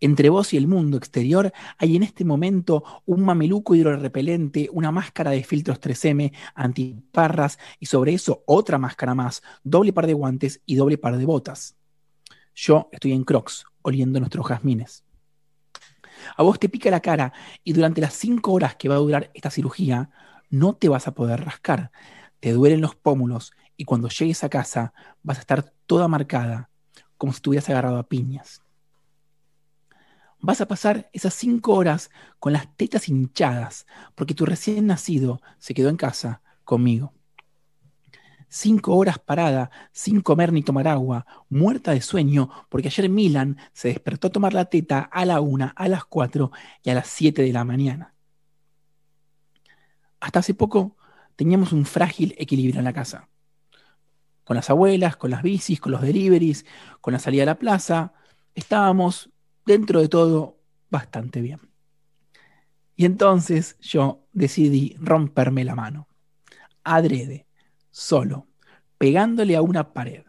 Entre 0.00 0.28
vos 0.28 0.52
y 0.52 0.56
el 0.56 0.66
mundo 0.66 0.96
exterior 0.96 1.52
hay 1.78 1.96
en 1.96 2.02
este 2.02 2.24
momento 2.24 2.84
un 3.06 3.24
mameluco 3.24 3.74
hidrorrepelente, 3.74 4.68
una 4.72 4.90
máscara 4.90 5.30
de 5.30 5.44
filtros 5.44 5.80
3M, 5.80 6.32
antiparras 6.54 7.58
y 7.78 7.86
sobre 7.86 8.12
eso 8.12 8.42
otra 8.46 8.78
máscara 8.78 9.14
más, 9.14 9.42
doble 9.62 9.92
par 9.92 10.06
de 10.06 10.14
guantes 10.14 10.60
y 10.66 10.74
doble 10.74 10.98
par 10.98 11.16
de 11.16 11.24
botas. 11.24 11.76
Yo 12.54 12.88
estoy 12.92 13.12
en 13.12 13.24
Crocs, 13.24 13.64
oliendo 13.82 14.20
nuestros 14.20 14.46
jazmines. 14.46 15.04
A 16.36 16.42
vos 16.42 16.58
te 16.58 16.68
pica 16.68 16.90
la 16.90 17.00
cara 17.00 17.32
y 17.62 17.72
durante 17.72 18.00
las 18.00 18.14
cinco 18.14 18.52
horas 18.52 18.76
que 18.76 18.88
va 18.88 18.96
a 18.96 18.98
durar 18.98 19.30
esta 19.34 19.50
cirugía, 19.50 20.10
no 20.50 20.74
te 20.74 20.88
vas 20.88 21.08
a 21.08 21.14
poder 21.14 21.44
rascar. 21.44 21.90
Te 22.40 22.52
duelen 22.52 22.80
los 22.80 22.94
pómulos 22.94 23.52
y 23.76 23.84
cuando 23.84 24.08
llegues 24.08 24.44
a 24.44 24.48
casa 24.48 24.92
vas 25.22 25.38
a 25.38 25.40
estar 25.40 25.72
toda 25.86 26.08
marcada, 26.08 26.70
como 27.16 27.32
si 27.32 27.36
estuvieras 27.36 27.68
agarrado 27.70 27.98
a 27.98 28.08
piñas. 28.08 28.62
Vas 30.40 30.60
a 30.60 30.68
pasar 30.68 31.08
esas 31.12 31.32
cinco 31.34 31.72
horas 31.74 32.10
con 32.38 32.52
las 32.52 32.76
tetas 32.76 33.08
hinchadas, 33.08 33.86
porque 34.14 34.34
tu 34.34 34.44
recién 34.44 34.86
nacido 34.86 35.40
se 35.58 35.72
quedó 35.74 35.88
en 35.88 35.96
casa 35.96 36.42
conmigo. 36.64 37.14
Cinco 38.48 38.94
horas 38.94 39.18
parada, 39.18 39.70
sin 39.90 40.20
comer 40.20 40.52
ni 40.52 40.62
tomar 40.62 40.86
agua, 40.86 41.26
muerta 41.48 41.92
de 41.92 42.00
sueño, 42.02 42.50
porque 42.68 42.88
ayer 42.88 43.08
Milan 43.08 43.56
se 43.72 43.88
despertó 43.88 44.28
a 44.28 44.32
tomar 44.32 44.52
la 44.54 44.66
teta 44.66 45.00
a 45.00 45.24
la 45.24 45.40
una, 45.40 45.68
a 45.68 45.88
las 45.88 46.04
cuatro 46.04 46.52
y 46.82 46.90
a 46.90 46.94
las 46.94 47.08
siete 47.08 47.42
de 47.42 47.52
la 47.52 47.64
mañana. 47.64 48.14
hasta 50.20 50.38
hace 50.40 50.54
poco 50.54 50.96
teníamos 51.36 51.72
un 51.72 51.84
frágil 51.84 52.34
equilibrio 52.38 52.78
en 52.78 52.84
la 52.84 52.92
casa. 52.92 53.28
Con 54.44 54.56
las 54.56 54.70
abuelas, 54.70 55.16
con 55.16 55.30
las 55.30 55.42
bicis, 55.42 55.80
con 55.80 55.92
los 55.92 56.02
deliveries, 56.02 56.66
con 57.00 57.12
la 57.12 57.18
salida 57.18 57.44
a 57.44 57.46
la 57.46 57.58
plaza, 57.58 58.12
estábamos 58.54 59.30
dentro 59.64 60.00
de 60.00 60.08
todo 60.08 60.58
bastante 60.90 61.40
bien. 61.40 61.60
Y 62.96 63.06
entonces 63.06 63.76
yo 63.80 64.26
decidí 64.32 64.96
romperme 65.00 65.64
la 65.64 65.74
mano, 65.74 66.08
adrede, 66.84 67.46
solo, 67.90 68.46
pegándole 68.98 69.56
a 69.56 69.62
una 69.62 69.92
pared. 69.92 70.24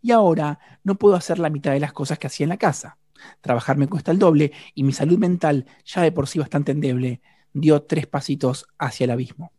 Y 0.00 0.12
ahora 0.12 0.60
no 0.84 0.94
puedo 0.94 1.16
hacer 1.16 1.38
la 1.38 1.50
mitad 1.50 1.72
de 1.72 1.80
las 1.80 1.92
cosas 1.92 2.18
que 2.18 2.28
hacía 2.28 2.44
en 2.44 2.50
la 2.50 2.58
casa. 2.58 2.98
Trabajar 3.40 3.76
me 3.76 3.88
cuesta 3.88 4.12
el 4.12 4.18
doble 4.18 4.52
y 4.74 4.84
mi 4.84 4.92
salud 4.92 5.18
mental, 5.18 5.66
ya 5.84 6.02
de 6.02 6.12
por 6.12 6.28
sí 6.28 6.38
bastante 6.38 6.72
endeble, 6.72 7.22
dio 7.52 7.82
tres 7.82 8.06
pasitos 8.06 8.66
hacia 8.78 9.04
el 9.04 9.10
abismo. 9.10 9.52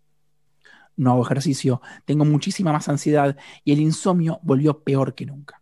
No 0.97 1.11
hago 1.11 1.23
ejercicio, 1.23 1.81
tengo 2.05 2.25
muchísima 2.25 2.73
más 2.73 2.89
ansiedad 2.89 3.37
y 3.63 3.71
el 3.71 3.79
insomnio 3.79 4.39
volvió 4.43 4.83
peor 4.83 5.15
que 5.15 5.25
nunca. 5.25 5.61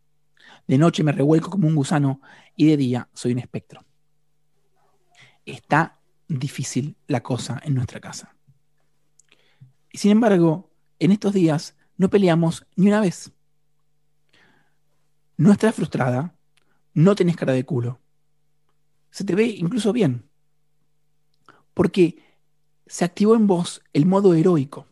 De 0.66 0.78
noche 0.78 1.04
me 1.04 1.12
revuelco 1.12 1.50
como 1.50 1.68
un 1.68 1.76
gusano 1.76 2.22
y 2.56 2.68
de 2.68 2.78
día 2.78 3.10
soy 3.14 3.34
un 3.34 3.40
espectro. 3.40 3.86
Está 5.46 6.00
difícil 6.28 6.98
la 7.08 7.22
cosa 7.22 7.62
en 7.64 7.76
nuestra 7.76 8.00
casa. 8.00 8.36
Y 9.92 9.98
sin 9.98 10.12
embargo, 10.12 10.72
en 11.00 11.12
estos 11.12 11.34
días 11.34 11.76
no 11.98 12.10
peleamos 12.10 12.66
ni 12.76 12.88
una 12.88 13.02
vez. 13.02 13.32
No 15.38 15.52
estás 15.52 15.76
frustrada, 15.76 16.36
no 16.94 17.14
tenés 17.14 17.36
cara 17.36 17.54
de 17.54 17.66
culo. 17.66 18.00
Se 19.12 19.24
te 19.24 19.36
ve 19.36 19.46
incluso 19.46 19.94
bien. 19.94 20.30
Porque 21.74 22.24
se 22.88 23.06
activó 23.06 23.36
en 23.36 23.48
vos 23.48 23.82
el 23.94 24.06
modo 24.06 24.34
heroico, 24.34 24.88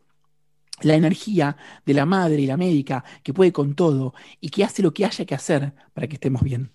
la 0.85 0.95
energía 0.95 1.57
de 1.85 1.93
la 1.93 2.05
madre 2.05 2.41
y 2.41 2.47
la 2.47 2.57
médica 2.57 3.03
que 3.23 3.33
puede 3.33 3.51
con 3.51 3.75
todo 3.75 4.13
y 4.39 4.49
que 4.49 4.63
hace 4.63 4.81
lo 4.81 4.93
que 4.93 5.05
haya 5.05 5.25
que 5.25 5.35
hacer 5.35 5.73
para 5.93 6.07
que 6.07 6.15
estemos 6.15 6.41
bien. 6.43 6.71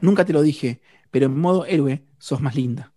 Nunca 0.00 0.24
te 0.24 0.32
lo 0.32 0.42
dije, 0.42 0.80
pero 1.10 1.26
en 1.26 1.38
modo 1.38 1.64
héroe 1.64 2.04
sos 2.18 2.40
más 2.40 2.54
linda. 2.54 2.92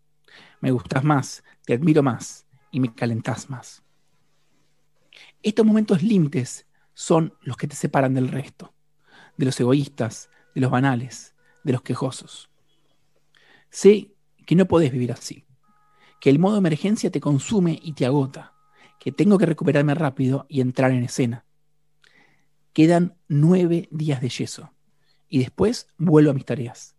Me 0.60 0.72
gustas 0.72 1.04
más, 1.04 1.44
te 1.66 1.74
admiro 1.74 2.04
más 2.04 2.46
y 2.72 2.80
me 2.80 2.94
calentás 2.94 3.50
más. 3.50 3.84
Estos 5.42 5.66
momentos 5.66 6.04
límites 6.04 6.68
son 6.94 7.34
los 7.42 7.58
que 7.58 7.68
te 7.68 7.76
separan 7.76 8.14
del 8.14 8.28
resto, 8.28 8.74
de 9.38 9.46
los 9.46 9.60
egoístas, 9.60 10.30
de 10.54 10.62
los 10.62 10.70
banales, 10.70 11.36
de 11.64 11.74
los 11.74 11.82
quejosos. 11.82 12.50
Sé 13.70 14.14
que 14.46 14.56
no 14.56 14.68
podés 14.68 14.92
vivir 14.92 15.12
así, 15.12 15.46
que 16.20 16.30
el 16.30 16.40
modo 16.40 16.58
emergencia 16.58 17.10
te 17.10 17.22
consume 17.22 17.80
y 17.82 17.94
te 17.94 18.06
agota, 18.06 18.54
que 19.02 19.12
tengo 19.12 19.40
que 19.40 19.48
recuperarme 19.48 19.96
rápido 19.96 20.46
y 20.48 20.62
entrar 20.62 20.92
en 20.92 21.04
escena. 21.04 21.44
Quedan 22.72 23.18
nueve 23.28 23.88
días 23.90 24.22
de 24.22 24.30
yeso 24.30 24.76
y 25.28 25.40
después 25.40 25.88
vuelvo 25.98 26.30
a 26.30 26.36
mis 26.36 26.46
tareas. 26.46 26.96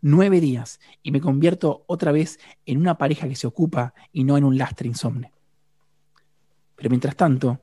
Nueve 0.00 0.40
días 0.40 0.80
y 1.04 1.12
me 1.12 1.20
convierto 1.20 1.84
otra 1.86 2.10
vez 2.10 2.40
en 2.66 2.78
una 2.78 2.98
pareja 2.98 3.28
que 3.28 3.36
se 3.36 3.46
ocupa 3.46 3.94
y 4.12 4.24
no 4.24 4.36
en 4.36 4.42
un 4.42 4.58
lastre 4.58 4.88
insomne. 4.88 5.32
Pero 6.74 6.90
mientras 6.90 7.14
tanto, 7.14 7.60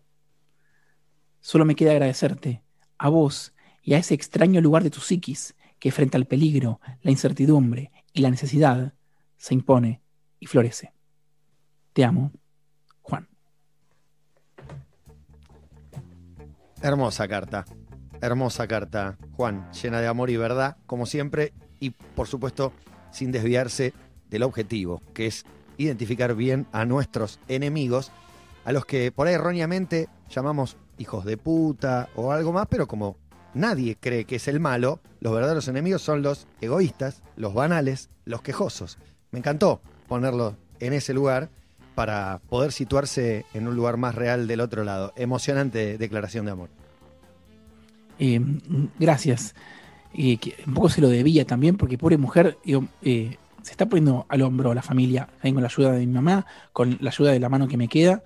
solo 1.42 1.66
me 1.66 1.76
queda 1.76 1.92
agradecerte 1.92 2.64
a 2.98 3.10
vos 3.10 3.54
y 3.84 3.96
a 3.96 3.98
ese 3.98 4.14
extraño 4.14 4.62
lugar 4.62 4.84
de 4.84 4.90
tu 4.90 5.02
psiquis 5.02 5.54
que 5.80 5.92
frente 5.92 6.16
al 6.16 6.28
peligro, 6.28 6.80
la 7.02 7.12
incertidumbre 7.12 7.92
y 8.14 8.22
la 8.22 8.30
necesidad 8.30 8.94
se 9.36 9.54
impone 9.54 10.02
y 10.40 10.46
florece. 10.46 10.94
Te 11.92 12.06
amo, 12.06 12.32
Hermosa 16.84 17.28
carta. 17.28 17.66
Hermosa 18.22 18.68
carta, 18.68 19.18
Juan, 19.34 19.72
llena 19.72 20.02
de 20.02 20.08
amor 20.08 20.32
y 20.32 20.38
verdad, 20.38 20.78
como 20.88 21.06
siempre, 21.06 21.54
y 21.80 21.92
por 21.92 22.28
supuesto 22.28 22.74
sin 23.12 23.32
desviarse 23.32 23.94
del 24.32 24.42
objetivo, 24.42 25.02
que 25.14 25.28
es 25.28 25.46
identificar 25.78 26.34
bien 26.34 26.66
a 26.72 26.86
nuestros 26.86 27.40
enemigos, 27.48 28.12
a 28.66 28.72
los 28.72 28.86
que 28.86 29.12
por 29.12 29.28
ahí 29.28 29.36
erróneamente 29.36 30.10
llamamos 30.30 30.76
hijos 30.98 31.24
de 31.24 31.38
puta 31.38 32.10
o 32.16 32.32
algo 32.32 32.52
más, 32.52 32.66
pero 32.68 32.88
como 32.88 33.18
nadie 33.54 33.96
cree 34.00 34.26
que 34.26 34.38
es 34.38 34.48
el 34.48 34.60
malo, 34.60 35.02
los 35.20 35.34
verdaderos 35.34 35.68
enemigos 35.68 36.02
son 36.02 36.24
los 36.24 36.48
egoístas, 36.62 37.22
los 37.36 37.54
banales, 37.54 38.10
los 38.26 38.42
quejosos. 38.42 38.98
Me 39.30 39.38
encantó 39.38 39.82
ponerlo 40.08 40.58
en 40.80 40.94
ese 40.94 41.14
lugar 41.14 41.50
para 41.96 42.42
poder 42.50 42.72
situarse 42.72 43.46
en 43.54 43.68
un 43.68 43.76
lugar 43.76 43.98
más 43.98 44.16
real 44.16 44.48
del 44.48 44.62
otro 44.62 44.84
lado. 44.84 45.14
Emocionante 45.16 45.98
declaración 45.98 46.46
de 46.46 46.52
amor. 46.52 46.70
Eh, 48.20 48.40
gracias. 49.00 49.56
Eh, 50.14 50.38
que 50.38 50.56
un 50.68 50.74
poco 50.74 50.90
se 50.90 51.02
lo 51.02 51.10
debía 51.10 51.46
también, 51.46 51.78
porque 51.78 51.98
pobre 51.98 52.18
mujer 52.18 52.58
eh, 53.02 53.38
se 53.62 53.72
está 53.72 53.88
poniendo 53.88 54.26
al 54.30 54.42
hombro 54.42 54.74
la 54.74 54.82
familia, 54.82 55.28
también 55.36 55.56
con 55.56 55.64
la 55.64 55.70
ayuda 55.70 55.92
de 55.94 56.06
mi 56.06 56.14
mamá, 56.14 56.46
con 56.74 56.98
la 57.00 57.10
ayuda 57.10 57.32
de 57.32 57.40
la 57.40 57.50
mano 57.50 57.68
que 57.68 57.78
me 57.78 57.88
queda, 57.88 58.22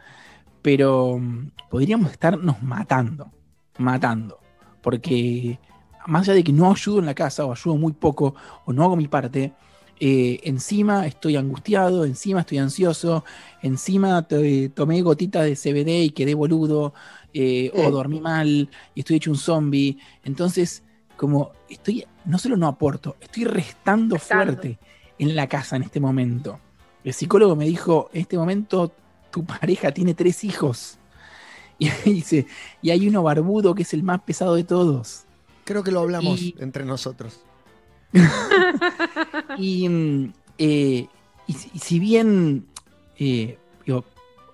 pero 0.62 1.20
mm, 1.20 1.52
podríamos 1.70 2.12
estarnos 2.12 2.62
matando, 2.64 3.32
matando, 3.78 4.40
porque 4.82 5.60
más 6.08 6.24
allá 6.24 6.34
de 6.34 6.44
que 6.44 6.54
no 6.54 6.72
ayudo 6.72 7.00
en 7.00 7.06
la 7.06 7.14
casa 7.14 7.46
o 7.46 7.52
ayudo 7.52 7.78
muy 7.78 7.94
poco 7.94 8.36
o 8.66 8.74
no 8.74 8.84
hago 8.84 8.96
mi 8.96 9.08
parte, 9.08 9.54
eh, 10.00 10.40
encima 10.44 11.06
estoy 11.08 11.36
angustiado, 11.38 12.06
encima 12.06 12.42
estoy 12.42 12.58
ansioso, 12.58 13.24
encima 13.62 14.28
tomé 14.74 15.02
gotitas 15.02 15.46
de 15.46 15.56
CBD 15.56 16.04
y 16.04 16.10
quedé 16.12 16.34
boludo, 16.34 16.94
eh, 17.34 17.72
o 17.76 17.92
dormí 17.92 18.20
mal 18.20 18.70
y 18.94 19.00
estoy 19.00 19.18
hecho 19.18 19.32
un 19.32 19.38
zombie. 19.38 19.98
Entonces, 20.24 20.84
como 21.18 21.52
estoy, 21.70 22.06
no 22.26 22.38
solo 22.38 22.58
no 22.58 22.68
aporto, 22.68 23.16
estoy 23.22 23.46
restando, 23.46 24.16
Restando. 24.16 24.44
fuerte 24.46 24.80
en 25.18 25.36
la 25.36 25.48
casa 25.48 25.76
en 25.78 25.84
este 25.84 26.00
momento. 26.00 26.60
El 27.04 27.14
psicólogo 27.14 27.56
me 27.56 27.66
dijo, 27.66 28.10
en 28.14 28.22
este 28.22 28.38
momento 28.38 28.92
tu 29.32 29.46
pareja 29.46 29.92
tiene 29.94 30.14
tres 30.14 30.44
hijos. 30.44 30.98
Y 31.78 31.90
dice, 32.10 32.48
y 32.82 32.92
hay 32.92 33.06
uno 33.08 33.22
barbudo 33.22 33.76
que 33.76 33.84
es 33.84 33.94
el 33.94 34.02
más 34.02 34.22
pesado 34.22 34.56
de 34.56 34.64
todos. 34.64 35.26
Creo 35.66 35.84
que 35.84 35.92
lo 35.92 36.00
hablamos 36.02 36.42
Y- 36.42 36.56
entre 36.60 36.86
nosotros. 36.86 37.42
Y, 39.58 39.88
mm, 39.88 40.34
eh, 40.58 41.08
y 41.48 41.54
si- 41.54 42.00
bien 42.00 42.66
eh, 43.18 43.58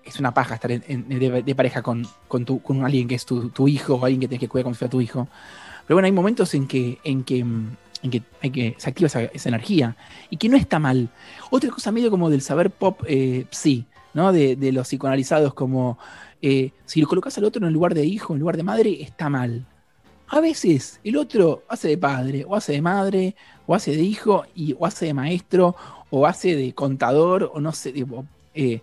es 0.03 0.19
una 0.19 0.33
paja 0.33 0.55
estar 0.55 0.71
de, 0.71 1.55
pareja 1.55 1.81
con, 1.81 2.05
con, 2.27 2.45
tu- 2.45 2.61
con 2.61 2.83
alguien 2.83 3.07
que 3.07 3.15
es 3.15 3.25
tu, 3.25 3.67
hijo 3.67 3.95
o 3.95 4.05
alguien 4.05 4.19
que 4.21 4.27
tienes 4.27 4.39
que 4.41 4.47
cuidar 4.49 4.67
si 4.73 4.79
fuera 4.79 4.89
tu 4.91 5.01
hijo, 5.01 5.27
pero 5.87 5.95
bueno, 5.95 6.05
hay 6.05 6.11
momentos 6.11 6.53
en 6.53 6.67
que, 6.67 6.99
en 7.03 7.23
que, 7.23 7.43
mm, 7.43 7.77
en 8.03 8.11
que, 8.11 8.23
hay 8.41 8.49
que 8.49 8.75
se 8.77 8.89
activa 8.89 9.07
esa, 9.07 9.49
energía 9.49 9.95
y 10.29 10.37
que 10.37 10.49
no 10.49 10.57
está 10.57 10.79
mal. 10.79 11.09
Otra 11.51 11.69
cosa 11.69 11.91
medio 11.91 12.09
como 12.09 12.29
del 12.29 12.41
saber 12.41 12.71
pop 12.71 13.01
eh, 13.07 13.45
¿no? 14.13 14.33
De, 14.33 14.55
de 14.55 14.71
los 14.71 14.87
psicoanalizados, 14.87 15.53
como 15.53 15.97
eh, 16.41 16.71
si 16.85 16.99
lo 17.01 17.07
colocas 17.07 17.37
al 17.37 17.45
otro 17.45 17.61
en 17.61 17.67
el 17.67 17.73
lugar 17.73 17.93
de 17.93 18.05
hijo, 18.05 18.33
en 18.33 18.39
lugar 18.39 18.57
de 18.57 18.63
madre, 18.63 19.01
está 19.01 19.29
mal. 19.29 19.65
A 20.33 20.39
veces 20.39 21.01
el 21.03 21.17
otro 21.17 21.65
hace 21.67 21.89
de 21.89 21.97
padre, 21.97 22.45
o 22.47 22.55
hace 22.55 22.71
de 22.71 22.81
madre, 22.81 23.35
o 23.67 23.75
hace 23.75 23.91
de 23.91 24.01
hijo, 24.01 24.45
y, 24.55 24.73
o 24.79 24.85
hace 24.85 25.07
de 25.07 25.13
maestro, 25.13 25.75
o 26.09 26.25
hace 26.25 26.55
de 26.55 26.73
contador, 26.73 27.51
o 27.53 27.59
no 27.59 27.73
sé, 27.73 27.93
eh, 28.55 28.79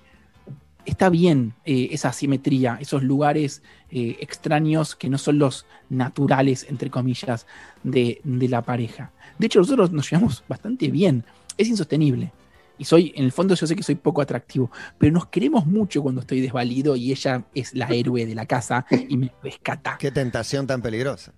está 0.84 1.08
bien 1.08 1.54
eh, 1.64 1.88
esa 1.90 2.10
asimetría, 2.10 2.76
esos 2.82 3.02
lugares 3.02 3.62
eh, 3.90 4.18
extraños 4.20 4.94
que 4.94 5.08
no 5.08 5.16
son 5.16 5.38
los 5.38 5.64
naturales, 5.88 6.66
entre 6.68 6.90
comillas, 6.90 7.46
de, 7.82 8.20
de 8.24 8.48
la 8.48 8.60
pareja. 8.60 9.10
De 9.38 9.46
hecho, 9.46 9.60
nosotros 9.60 9.90
nos 9.90 10.10
llevamos 10.10 10.44
bastante 10.46 10.88
bien. 10.88 11.24
Es 11.56 11.68
insostenible. 11.68 12.30
Y 12.78 12.84
soy, 12.84 13.12
en 13.16 13.24
el 13.24 13.32
fondo, 13.32 13.54
yo 13.54 13.66
sé 13.66 13.74
que 13.74 13.82
soy 13.82 13.96
poco 13.96 14.22
atractivo, 14.22 14.70
pero 14.98 15.12
nos 15.12 15.26
queremos 15.26 15.66
mucho 15.66 16.00
cuando 16.02 16.20
estoy 16.20 16.40
desvalido 16.40 16.94
y 16.94 17.10
ella 17.10 17.44
es 17.54 17.74
la 17.74 17.86
héroe 17.88 18.24
de 18.24 18.34
la 18.34 18.46
casa 18.46 18.86
y 19.08 19.16
me 19.16 19.32
rescata. 19.42 19.96
Qué 19.98 20.10
tentación 20.12 20.66
tan 20.66 20.80
peligrosa. 20.80 21.32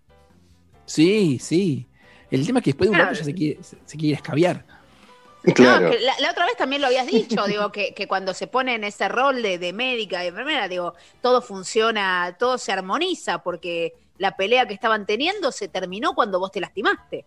Sí, 0.84 1.38
sí. 1.40 1.86
El 2.30 2.46
tema 2.46 2.58
es 2.58 2.64
que 2.64 2.70
después 2.70 2.88
de 2.88 2.92
un 2.92 2.96
Claro. 2.96 3.10
rato 3.10 3.18
ya 3.20 3.24
se 3.24 3.34
quiere, 3.34 3.58
se, 3.62 3.96
quiere 3.96 4.16
escabiar. 4.16 4.66
Claro. 5.54 5.86
No, 5.86 5.90
que 5.92 6.00
la, 6.00 6.12
la 6.20 6.30
otra 6.32 6.44
vez 6.44 6.56
también 6.58 6.82
lo 6.82 6.88
habías 6.88 7.06
dicho, 7.06 7.46
digo, 7.46 7.72
que, 7.72 7.94
que 7.94 8.06
cuando 8.06 8.34
se 8.34 8.46
pone 8.46 8.74
en 8.74 8.84
ese 8.84 9.08
rol 9.08 9.40
de, 9.42 9.58
de 9.58 9.72
médica, 9.72 10.20
de 10.20 10.26
enfermera, 10.28 10.68
digo, 10.68 10.94
todo 11.22 11.40
funciona, 11.40 12.36
todo 12.38 12.58
se 12.58 12.72
armoniza, 12.72 13.42
porque 13.42 13.94
la 14.18 14.36
pelea 14.36 14.66
que 14.66 14.74
estaban 14.74 15.06
teniendo 15.06 15.50
se 15.50 15.68
terminó 15.68 16.14
cuando 16.14 16.38
vos 16.38 16.52
te 16.52 16.60
lastimaste. 16.60 17.24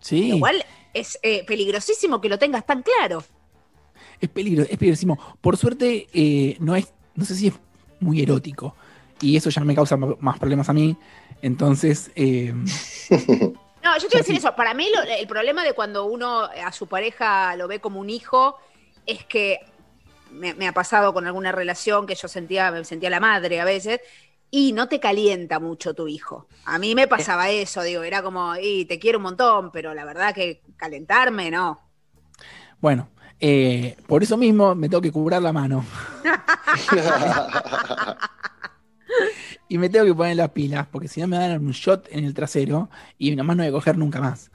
Sí. 0.00 0.32
Lo 0.32 0.40
cual 0.40 0.64
es 0.92 1.18
eh, 1.22 1.44
peligrosísimo 1.46 2.20
que 2.20 2.28
lo 2.28 2.36
tengas 2.38 2.66
tan 2.66 2.82
claro. 2.82 3.22
Es 4.22 4.30
peligro, 4.30 4.62
es 4.62 4.70
peligrosísimo. 4.78 5.18
Por 5.42 5.56
suerte, 5.58 6.08
eh, 6.14 6.56
no 6.60 6.74
es, 6.76 6.94
no 7.14 7.24
sé 7.26 7.34
si 7.34 7.48
es 7.48 7.54
muy 8.00 8.22
erótico. 8.22 8.74
Y 9.20 9.36
eso 9.36 9.50
ya 9.50 9.62
me 9.62 9.74
causa 9.74 9.96
más 9.96 10.38
problemas 10.38 10.68
a 10.68 10.72
mí. 10.72 10.96
Entonces, 11.42 12.10
eh, 12.16 12.54
No, 13.84 13.98
yo 13.98 14.06
a 14.14 14.18
decir 14.18 14.36
eso. 14.36 14.54
Para 14.54 14.74
mí, 14.74 14.88
lo- 14.94 15.02
el 15.02 15.26
problema 15.26 15.64
de 15.64 15.72
cuando 15.74 16.04
uno 16.04 16.42
a 16.44 16.70
su 16.72 16.86
pareja 16.86 17.56
lo 17.56 17.66
ve 17.66 17.80
como 17.80 17.98
un 18.00 18.10
hijo 18.10 18.56
es 19.06 19.24
que 19.24 19.58
me, 20.30 20.54
me 20.54 20.68
ha 20.68 20.72
pasado 20.72 21.12
con 21.12 21.26
alguna 21.26 21.52
relación 21.52 22.06
que 22.06 22.14
yo 22.14 22.28
sentía, 22.28 22.70
me 22.70 22.84
sentía 22.84 23.10
la 23.10 23.20
madre 23.20 23.60
a 23.60 23.64
veces, 23.64 24.00
y 24.50 24.72
no 24.72 24.88
te 24.88 25.00
calienta 25.00 25.58
mucho 25.58 25.94
tu 25.94 26.06
hijo. 26.08 26.46
A 26.64 26.78
mí 26.78 26.94
me 26.94 27.08
pasaba 27.08 27.50
eso, 27.50 27.82
digo, 27.82 28.02
era 28.04 28.22
como, 28.22 28.54
y 28.56 28.84
te 28.84 28.98
quiero 29.00 29.18
un 29.18 29.24
montón, 29.24 29.72
pero 29.72 29.94
la 29.94 30.04
verdad 30.04 30.34
que 30.34 30.62
calentarme, 30.76 31.50
no. 31.50 31.80
Bueno, 32.80 33.08
eh, 33.44 33.96
por 34.06 34.22
eso 34.22 34.36
mismo 34.36 34.72
me 34.76 34.88
tengo 34.88 35.02
que 35.02 35.10
cubrar 35.10 35.42
la 35.42 35.52
mano. 35.52 35.84
y 39.68 39.78
me 39.78 39.88
tengo 39.88 40.06
que 40.06 40.14
poner 40.14 40.36
las 40.36 40.50
pilas, 40.50 40.86
porque 40.86 41.08
si 41.08 41.20
no 41.20 41.26
me 41.26 41.36
dan 41.36 41.60
un 41.60 41.72
shot 41.72 42.06
en 42.12 42.24
el 42.24 42.34
trasero 42.34 42.88
y 43.18 43.32
nada 43.32 43.42
más 43.42 43.56
no 43.56 43.64
voy 43.64 43.70
a 43.70 43.72
coger 43.72 43.98
nunca 43.98 44.20
más. 44.20 44.52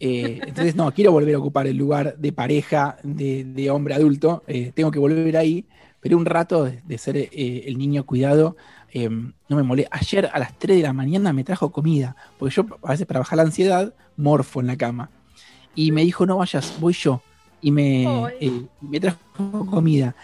Eh, 0.00 0.40
entonces, 0.46 0.74
no, 0.74 0.90
quiero 0.94 1.12
volver 1.12 1.34
a 1.34 1.40
ocupar 1.40 1.66
el 1.66 1.76
lugar 1.76 2.16
de 2.16 2.32
pareja, 2.32 2.96
de, 3.02 3.44
de 3.44 3.70
hombre 3.70 3.92
adulto. 3.92 4.44
eh, 4.46 4.72
tengo 4.74 4.90
que 4.90 4.98
volver 4.98 5.36
ahí, 5.36 5.66
pero 6.00 6.16
un 6.16 6.24
rato 6.24 6.64
de, 6.64 6.80
de 6.86 6.96
ser 6.96 7.18
eh, 7.18 7.64
el 7.66 7.76
niño 7.76 8.06
cuidado 8.06 8.56
no 8.94 9.56
me 9.56 9.62
molé. 9.62 9.86
Ayer 9.90 10.30
a 10.32 10.38
las 10.38 10.58
3 10.58 10.78
de 10.78 10.82
la 10.82 10.94
mañana 10.94 11.34
me 11.34 11.44
trajo 11.44 11.70
comida, 11.70 12.16
porque 12.38 12.54
yo 12.54 12.64
a 12.82 12.92
veces 12.92 13.06
para 13.06 13.20
bajar 13.20 13.36
la 13.36 13.42
ansiedad 13.42 13.94
morfo 14.16 14.60
en 14.60 14.68
la 14.68 14.76
cama. 14.76 15.10
Y 15.74 15.92
me 15.92 16.02
dijo, 16.02 16.24
no 16.24 16.38
vayas, 16.38 16.72
voy 16.78 16.94
yo. 16.94 17.22
Y 17.62 17.70
me, 17.70 18.04
eh, 18.40 18.62
me 18.80 19.00
trajo 19.00 19.66
comida. 19.70 20.14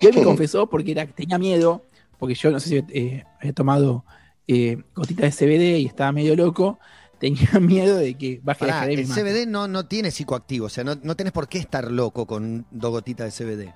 Y 0.00 0.06
me 0.08 0.22
confesó 0.22 0.68
porque 0.70 0.92
era, 0.92 1.06
tenía 1.06 1.36
miedo, 1.38 1.84
porque 2.18 2.34
yo 2.34 2.50
no 2.50 2.60
sé 2.60 2.68
si 2.68 2.76
eh, 2.98 3.24
había 3.40 3.52
tomado 3.52 4.04
eh, 4.48 4.78
gotitas 4.94 5.36
de 5.38 5.46
CBD 5.46 5.78
y 5.80 5.86
estaba 5.86 6.12
medio 6.12 6.34
loco. 6.36 6.78
Tenía 7.18 7.48
miedo 7.60 7.96
de 7.96 8.12
que 8.14 8.40
baje 8.42 8.66
la 8.66 8.80
Pará, 8.80 8.92
y 8.92 8.96
el. 8.96 9.06
CBD 9.06 9.46
no, 9.48 9.66
no 9.68 9.86
tiene 9.86 10.10
psicoactivo, 10.10 10.66
o 10.66 10.68
sea, 10.68 10.84
no, 10.84 10.96
no 11.02 11.16
tenés 11.16 11.32
por 11.32 11.48
qué 11.48 11.56
estar 11.58 11.90
loco 11.90 12.26
con 12.26 12.66
dos 12.70 12.90
gotitas 12.90 13.34
de 13.38 13.44
CBD. 13.44 13.72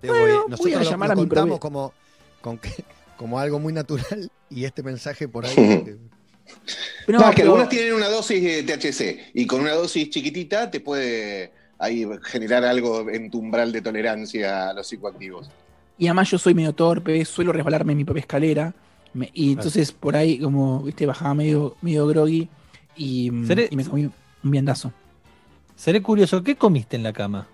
Te 0.00 0.08
Bueno, 0.08 0.20
voy- 0.24 0.32
voy 0.32 0.50
nosotros 0.50 0.74
a 0.74 0.82
lo, 0.84 0.90
llamar 0.90 1.08
lo 1.10 1.12
a 1.12 1.14
mi 1.16 1.20
contamos 1.28 1.58
prove- 1.58 1.60
como, 1.60 1.92
con 2.40 2.58
que- 2.58 2.84
como 3.16 3.38
algo 3.38 3.60
muy 3.60 3.72
natural 3.72 4.28
y 4.50 4.64
este 4.64 4.82
mensaje 4.82 5.28
por 5.28 5.46
ahí. 5.46 5.54
eh, 5.56 5.96
Pero 7.06 7.18
No, 7.20 7.24
no, 7.24 7.30
es 7.30 7.36
que 7.36 7.42
pero- 7.42 7.52
algunos 7.52 7.68
tienen 7.68 7.92
una 7.94 8.08
dosis 8.08 8.42
de 8.42 8.62
THC 8.64 9.30
y 9.34 9.46
con 9.46 9.60
una 9.60 9.72
dosis 9.74 10.10
chiquitita 10.10 10.68
te 10.68 10.80
puede 10.80 11.52
ahí 11.78 12.06
generar 12.24 12.64
algo 12.64 13.08
en 13.10 13.30
tu 13.30 13.38
umbral 13.38 13.72
de 13.72 13.82
tolerancia 13.82 14.70
a 14.70 14.72
los 14.74 14.86
psicoactivos. 14.86 15.50
Y 15.98 16.06
además 16.08 16.30
yo 16.30 16.38
soy 16.38 16.54
medio 16.54 16.74
torpe, 16.74 17.24
suelo 17.24 17.52
resbalarme 17.52 17.92
en 17.92 17.98
mi 17.98 18.04
propia 18.04 18.20
escalera. 18.20 18.74
me- 19.14 19.30
y 19.32 19.52
entonces 19.52 19.92
por 19.92 20.14
ahí, 20.14 20.38
como, 20.38 20.82
viste, 20.82 21.06
bajaba 21.06 21.32
medio, 21.32 21.74
medio 21.80 22.06
groggy 22.06 22.48
y, 22.96 23.30
mm, 23.30 23.46
Seré- 23.46 23.68
y 23.70 23.76
me 23.76 23.84
comí 23.86 24.04
un 24.04 24.50
viandazo. 24.50 24.92
Seré 25.74 26.02
curioso, 26.02 26.42
¿qué 26.42 26.54
comiste 26.56 26.96
en 26.96 27.02
la 27.02 27.14
cama? 27.14 27.46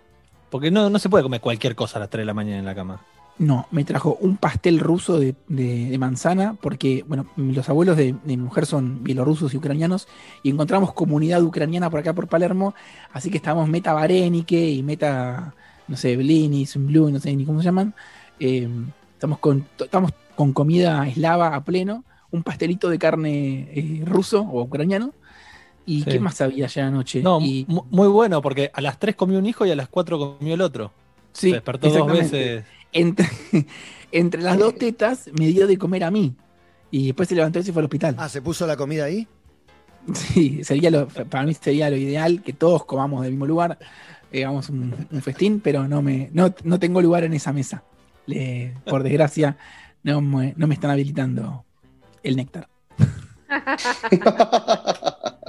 Porque 0.51 0.73
no, 0.73 0.91
no 0.91 0.99
se 0.99 1.09
puede 1.09 1.23
comer 1.23 1.41
cualquier 1.41 1.77
cosa 1.77 1.99
a 1.99 2.01
las 2.01 2.11
3 2.11 2.23
de 2.23 2.27
la 2.27 2.35
mañana 2.35 2.59
en 2.59 2.65
la 2.65 2.75
cama. 2.75 3.01
No, 3.39 3.67
me 3.71 3.85
trajo 3.85 4.17
un 4.21 4.37
pastel 4.37 4.79
ruso 4.79 5.19
de, 5.19 5.35
de- 5.49 5.89
de 5.91 5.99
manzana, 5.99 6.55
porque, 6.61 7.03
bueno, 7.09 7.27
los 7.37 7.69
abuelos 7.69 7.97
de, 7.97 8.13
de 8.13 8.37
mi 8.37 8.37
mujer 8.37 8.67
son 8.67 9.03
bielorrusos 9.03 9.53
y 9.53 9.57
ucranianos, 9.57 10.07
y 10.43 10.51
encontramos 10.51 10.93
comunidad 10.93 11.43
ucraniana 11.43 11.91
por 11.91 12.01
acá 12.01 12.13
por 12.13 12.29
Palermo, 12.29 12.75
así 13.13 13.31
que 13.31 13.39
estábamos 13.39 13.69
meta 13.69 13.95
Varenike 13.95 14.71
y 14.71 14.83
meta, 14.83 15.55
no 15.89 15.97
sé, 15.97 16.17
Blinis, 16.17 16.77
Blue, 16.77 17.11
no 17.11 17.19
sé 17.19 17.35
ni 17.35 17.45
cómo 17.45 17.61
se 17.61 17.65
llaman. 17.65 17.95
Eh, 18.39 18.69
estamos, 19.15 19.39
con, 19.39 19.67
estamos 19.79 20.13
con 20.37 20.53
comida 20.53 21.09
eslava 21.09 21.57
a 21.57 21.65
pleno, 21.65 22.05
un 22.31 22.43
pastelito 22.43 22.89
de 22.91 22.99
carne 22.99 23.69
eh, 23.73 24.03
ruso 24.05 24.43
o 24.43 24.63
ucraniano, 24.63 25.13
y 25.85 26.03
Sí. 26.03 26.11
¿qué 26.11 26.21
más 26.21 26.41
había 26.41 26.67
ayer 26.67 26.85
anoche? 26.85 27.23
No, 27.23 27.41
y, 27.41 27.67
muy 27.69 28.07
bueno, 28.09 28.41
porque 28.41 28.71
a 28.73 28.81
las 28.83 28.99
3 29.01 29.17
comió 29.17 29.39
un 29.39 29.47
hijo 29.47 29.67
y 29.67 29.71
a 29.73 29.75
las 29.77 29.89
4 29.89 30.19
comió 30.39 30.55
el 30.55 30.61
otro. 30.61 30.93
sí, 31.33 31.49
Se 31.49 31.55
despertó 31.55 31.89
dos 31.89 32.07
veces. 32.13 32.65
Entre, 32.93 33.29
entre 34.13 34.43
las 34.43 34.59
dos 34.59 34.75
tetas 34.77 35.31
me 35.39 35.47
dio 35.47 35.67
de 35.67 35.79
comer 35.79 36.05
a 36.05 36.11
mí. 36.11 36.37
Y 36.91 37.07
después 37.07 37.29
se 37.29 37.35
levantó 37.35 37.59
y 37.59 37.63
se 37.63 37.73
fue 37.73 37.81
al 37.81 37.87
hospital. 37.87 38.17
Ah, 38.19 38.29
¿se 38.29 38.43
puso 38.43 38.67
la 38.67 38.77
comida 38.77 39.05
ahí? 39.05 39.27
Sí, 40.15 40.65
sería 40.65 40.91
lo, 40.91 41.07
para 41.07 41.45
mí 41.47 41.55
sería 41.55 41.89
lo 41.89 41.97
ideal 41.97 42.43
que 42.43 42.53
todos 42.53 42.85
comamos 42.85 43.23
del 43.23 43.31
mismo 43.31 43.47
lugar, 43.47 43.79
hagamos 44.35 44.69
un, 44.69 45.07
un 45.09 45.23
festín, 45.23 45.61
pero 45.61 45.87
no 45.87 46.03
me 46.03 46.29
no, 46.33 46.53
no 46.65 46.81
tengo 46.81 47.01
lugar 47.01 47.23
en 47.23 47.35
esa 47.35 47.53
mesa. 47.53 47.85
Le- 48.27 48.75
por 48.85 49.05
desgracia, 49.05 49.57
no 50.03 50.21
me, 50.21 50.55
no 50.57 50.67
me 50.67 50.75
están 50.75 50.91
habilitando 50.91 51.65
el 52.25 52.35
néctar. 52.35 52.69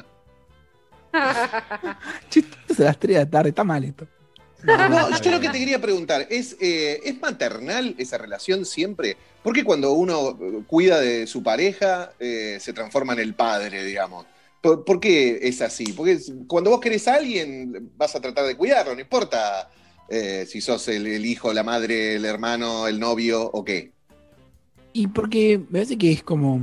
Es 2.69 2.79
a 2.79 2.83
las 2.83 2.97
3 2.99 3.15
de 3.17 3.23
la 3.23 3.29
tarde, 3.29 3.49
está 3.49 3.63
mal 3.63 3.83
esto. 3.83 4.07
No, 4.63 5.19
yo 5.19 5.31
lo 5.31 5.39
que 5.39 5.49
te 5.49 5.59
quería 5.59 5.81
preguntar, 5.81 6.27
¿es, 6.29 6.55
eh, 6.59 7.01
¿es 7.03 7.19
maternal 7.19 7.95
esa 7.97 8.17
relación 8.17 8.65
siempre? 8.65 9.17
¿Por 9.41 9.53
qué 9.53 9.63
cuando 9.63 9.91
uno 9.91 10.29
eh, 10.29 10.63
cuida 10.65 10.99
de 10.99 11.27
su 11.27 11.43
pareja 11.43 12.13
eh, 12.19 12.57
se 12.61 12.71
transforma 12.71 13.13
en 13.13 13.19
el 13.19 13.33
padre, 13.33 13.83
digamos? 13.83 14.25
¿Por, 14.61 14.85
por 14.85 14.99
qué 15.01 15.39
es 15.41 15.61
así? 15.61 15.91
Porque 15.91 16.17
cuando 16.47 16.69
vos 16.69 16.79
querés 16.79 17.07
a 17.09 17.15
alguien 17.15 17.91
vas 17.97 18.15
a 18.15 18.21
tratar 18.21 18.45
de 18.45 18.55
cuidarlo, 18.55 18.95
no 18.95 19.01
importa 19.01 19.69
eh, 20.07 20.45
si 20.47 20.61
sos 20.61 20.87
el, 20.87 21.07
el 21.07 21.25
hijo, 21.25 21.51
la 21.53 21.63
madre, 21.63 22.15
el 22.15 22.25
hermano, 22.25 22.87
el 22.87 22.99
novio 22.99 23.43
o 23.43 23.65
qué. 23.65 23.91
Y 24.93 25.07
porque 25.07 25.57
me 25.57 25.79
parece 25.79 25.97
que 25.97 26.11
es 26.11 26.23
como 26.23 26.59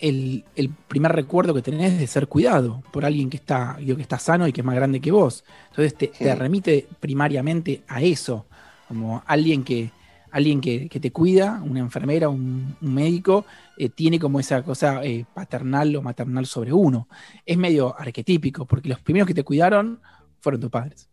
el, 0.00 0.44
el 0.56 0.70
primer 0.70 1.12
recuerdo 1.12 1.54
que 1.54 1.62
tenés 1.62 1.98
de 1.98 2.06
ser 2.06 2.26
cuidado 2.26 2.82
por 2.90 3.04
alguien 3.04 3.28
que 3.28 3.36
está, 3.36 3.76
digo, 3.78 3.96
que 3.96 4.02
está 4.02 4.18
sano 4.18 4.48
y 4.48 4.52
que 4.52 4.62
es 4.62 4.64
más 4.64 4.74
grande 4.74 5.00
que 5.00 5.12
vos. 5.12 5.44
Entonces 5.68 5.94
te, 5.94 6.34
remite 6.34 6.88
primariamente 6.98 7.82
a 7.86 8.02
eso, 8.02 8.46
como 8.88 9.22
alguien 9.26 9.62
que, 9.62 9.90
alguien 10.30 10.60
que, 10.60 10.88
que 10.88 11.00
te 11.00 11.12
cuida, 11.12 11.62
una 11.62 11.80
enfermera, 11.80 12.28
un, 12.30 12.76
un 12.80 12.94
médico, 12.94 13.44
eh, 13.76 13.90
tiene 13.90 14.18
como 14.18 14.40
esa 14.40 14.62
cosa 14.62 15.04
eh, 15.04 15.26
paternal 15.32 15.94
o 15.96 16.02
maternal 16.02 16.46
sobre 16.46 16.72
uno. 16.72 17.06
Es 17.44 17.58
medio 17.58 17.98
arquetípico, 17.98 18.64
porque 18.64 18.88
los 18.88 19.00
primeros 19.00 19.28
que 19.28 19.34
te 19.34 19.44
cuidaron 19.44 20.00
fueron 20.40 20.60
tus 20.62 20.70
padres. 20.70 21.08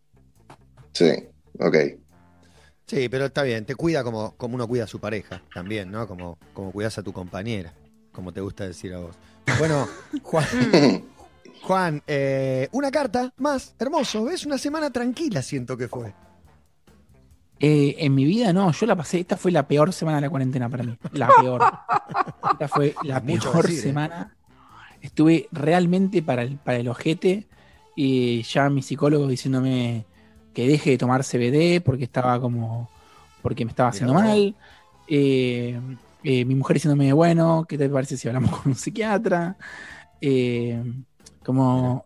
Sí, 0.92 1.12
ok. 1.58 1.76
Sí, 2.86 3.10
pero 3.10 3.26
está 3.26 3.42
bien, 3.42 3.66
te 3.66 3.74
cuida 3.74 4.02
como, 4.02 4.34
como 4.38 4.54
uno 4.54 4.66
cuida 4.66 4.84
a 4.84 4.86
su 4.86 4.98
pareja 4.98 5.42
también, 5.52 5.90
¿no? 5.90 6.08
Como, 6.08 6.38
como 6.54 6.72
cuidas 6.72 6.96
a 6.96 7.02
tu 7.02 7.12
compañera, 7.12 7.74
como 8.18 8.32
te 8.32 8.40
gusta 8.40 8.66
decir 8.66 8.92
a 8.94 8.98
vos. 8.98 9.14
Bueno, 9.60 9.86
Juan, 10.24 10.44
Juan 11.62 12.02
eh, 12.04 12.68
una 12.72 12.90
carta 12.90 13.32
más, 13.36 13.76
hermoso, 13.78 14.24
¿ves? 14.24 14.44
Una 14.44 14.58
semana 14.58 14.90
tranquila 14.90 15.40
siento 15.40 15.76
que 15.76 15.86
fue. 15.86 16.12
Eh, 17.60 17.94
en 17.96 18.16
mi 18.16 18.24
vida 18.24 18.52
no, 18.52 18.72
yo 18.72 18.86
la 18.86 18.96
pasé, 18.96 19.20
esta 19.20 19.36
fue 19.36 19.52
la 19.52 19.68
peor 19.68 19.92
semana 19.92 20.16
de 20.16 20.22
la 20.22 20.30
cuarentena 20.30 20.68
para 20.68 20.82
mí, 20.82 20.98
la 21.12 21.28
peor. 21.40 21.62
Esta 22.54 22.66
fue 22.66 22.92
la 23.04 23.20
Mucho 23.20 23.52
peor 23.52 23.66
decir, 23.66 23.78
¿eh? 23.78 23.82
semana. 23.82 24.36
Estuve 25.00 25.48
realmente 25.52 26.20
para 26.20 26.42
el, 26.42 26.56
para 26.56 26.78
el 26.78 26.88
ojete 26.88 27.46
y 27.94 28.42
ya 28.42 28.68
mi 28.68 28.82
psicólogo 28.82 29.28
diciéndome 29.28 30.06
que 30.52 30.66
deje 30.66 30.90
de 30.90 30.98
tomar 30.98 31.22
CBD 31.22 31.80
porque 31.84 32.02
estaba 32.02 32.40
como, 32.40 32.90
porque 33.42 33.64
me 33.64 33.70
estaba 33.70 33.90
haciendo 33.90 34.14
mal. 34.14 34.56
Eh, 35.06 35.80
eh, 36.24 36.44
mi 36.44 36.54
mujer 36.54 36.74
diciéndome, 36.74 37.12
bueno, 37.12 37.64
¿qué 37.68 37.78
te 37.78 37.88
parece 37.88 38.16
si 38.16 38.28
hablamos 38.28 38.50
con 38.60 38.72
un 38.72 38.74
psiquiatra? 38.74 39.56
Eh, 40.20 40.82
como 41.44 42.04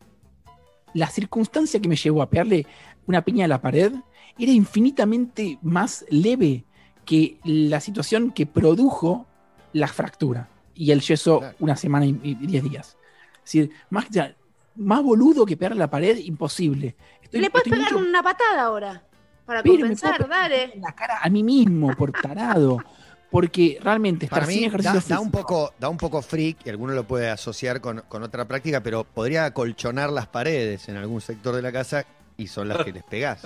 la 0.94 1.07
circunstancia 1.09 1.81
que 1.81 1.88
me 1.88 1.96
llevó 1.96 2.22
a 2.22 2.29
pegarle 2.31 2.66
una 3.07 3.22
piña 3.22 3.46
a 3.46 3.48
la 3.48 3.61
pared 3.61 3.92
era 4.38 4.53
infinitamente 4.53 5.59
más 5.62 6.05
leve 6.11 6.64
que 7.05 7.38
la 7.44 7.81
situación 7.81 8.31
que 8.31 8.46
produjo 8.46 9.27
la 9.72 9.88
fractura 9.88 10.48
y 10.75 10.90
el 10.90 11.01
yeso 11.01 11.40
Claro. 11.40 11.57
una 11.61 11.77
semana 11.77 12.07
y 12.07 12.18
y 12.22 12.35
diez 12.35 12.62
días. 12.62 12.96
Es 13.37 13.44
decir, 13.53 13.70
más, 13.90 14.09
ya- 14.11 14.37
más 14.77 15.03
boludo 15.03 15.44
que 15.44 15.57
pegarle 15.57 15.79
a 15.83 15.87
la 15.87 15.90
pared, 15.90 16.16
imposible. 16.18 16.94
Estoy- 17.22 17.40
Le 17.40 17.51
puedes 17.51 17.68
pegar 17.68 17.92
mucho- 17.92 18.05
una 18.07 18.22
patada 18.22 18.62
ahora. 18.62 19.03
Para 19.44 19.62
pero 19.62 19.75
me 19.75 19.81
compensar, 19.81 20.16
puedo 20.18 20.29
pegar 20.29 20.51
dale. 20.51 20.75
en 20.75 20.81
la 20.83 20.94
cara 20.94 21.18
a 21.22 21.29
mí 21.29 21.42
mismo 21.42 21.92
por 21.96 22.12
tarado. 22.12 22.79
Porque 23.32 23.78
realmente 23.82 24.26
estar 24.26 24.40
Para 24.40 24.46
mí 24.46 24.52
sin 24.52 24.62
da, 24.62 24.68
ejercicio 24.68 25.16
da 25.16 25.20
un 25.20 25.30
poco, 25.30 25.72
da 25.80 25.88
un 25.88 25.96
poco 25.96 26.20
freak, 26.22 26.58
y 26.66 26.70
alguno 26.70 26.92
lo 26.92 27.04
puede 27.04 27.30
asociar 27.30 27.80
con, 27.80 28.04
con 28.06 28.22
otra 28.22 28.46
práctica, 28.46 28.82
pero 28.82 29.04
podría 29.04 29.46
acolchonar 29.46 30.12
las 30.12 30.26
paredes 30.26 30.88
en 30.88 30.98
algún 30.98 31.20
sector 31.20 31.56
de 31.56 31.62
la 31.62 31.72
casa 31.72 32.04
y 32.36 32.46
son 32.46 32.68
las 32.68 32.84
que 32.84 32.92
les 32.92 33.02
pegás. 33.02 33.40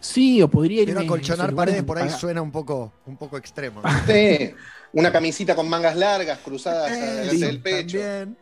Sí, 0.00 0.42
o 0.42 0.48
podría 0.48 0.82
irme. 0.82 0.94
Pero 0.94 1.04
acolchonar 1.04 1.54
paredes 1.54 1.84
por 1.84 1.98
ahí 1.98 2.10
suena 2.10 2.42
un 2.42 2.50
poco, 2.50 2.92
un 3.06 3.16
poco 3.16 3.36
extremo. 3.36 3.82
Sí, 4.06 4.50
una 4.94 5.12
camisita 5.12 5.54
con 5.54 5.68
mangas 5.68 5.94
largas 5.94 6.38
cruzadas 6.38 6.90
Eh, 6.90 7.28
sí, 7.30 7.38
del 7.38 7.60
pecho. 7.60 7.98
también. 7.98 8.36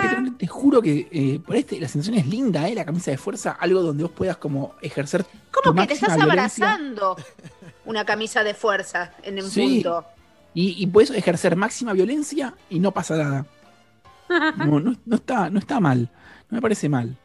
Pero 0.00 0.36
te 0.38 0.46
juro 0.46 0.80
que 0.80 1.08
eh, 1.10 1.40
por 1.44 1.56
este, 1.56 1.80
la 1.80 1.88
sensación 1.88 2.18
es 2.18 2.26
linda, 2.26 2.68
¿eh? 2.68 2.74
La 2.74 2.84
camisa 2.84 3.10
de 3.10 3.18
fuerza, 3.18 3.56
algo 3.58 3.82
donde 3.82 4.04
vos 4.04 4.12
puedas 4.12 4.36
como 4.36 4.76
ejercer. 4.80 5.24
¿Cómo 5.50 5.74
tu 5.74 5.80
que 5.80 5.86
te 5.88 5.94
estás 5.94 6.16
violencia 6.16 6.70
abrazando 6.70 7.16
una 7.88 8.04
camisa 8.04 8.44
de 8.44 8.54
fuerza 8.54 9.12
en 9.22 9.42
un 9.42 9.50
Sí. 9.50 9.60
punto? 9.82 10.04
Y, 10.54 10.82
y 10.82 10.86
puedes 10.86 11.10
ejercer 11.10 11.56
máxima 11.56 11.92
violencia 11.92 12.54
y 12.70 12.78
no 12.80 12.92
pasa 12.92 13.16
nada. 13.16 13.46
No, 14.58 14.78
no, 14.80 14.94
no 15.06 15.16
está, 15.16 15.50
no 15.50 15.58
está 15.58 15.80
mal. 15.80 16.10
No 16.50 16.56
me 16.56 16.62
parece 16.62 16.88
mal. 16.88 17.16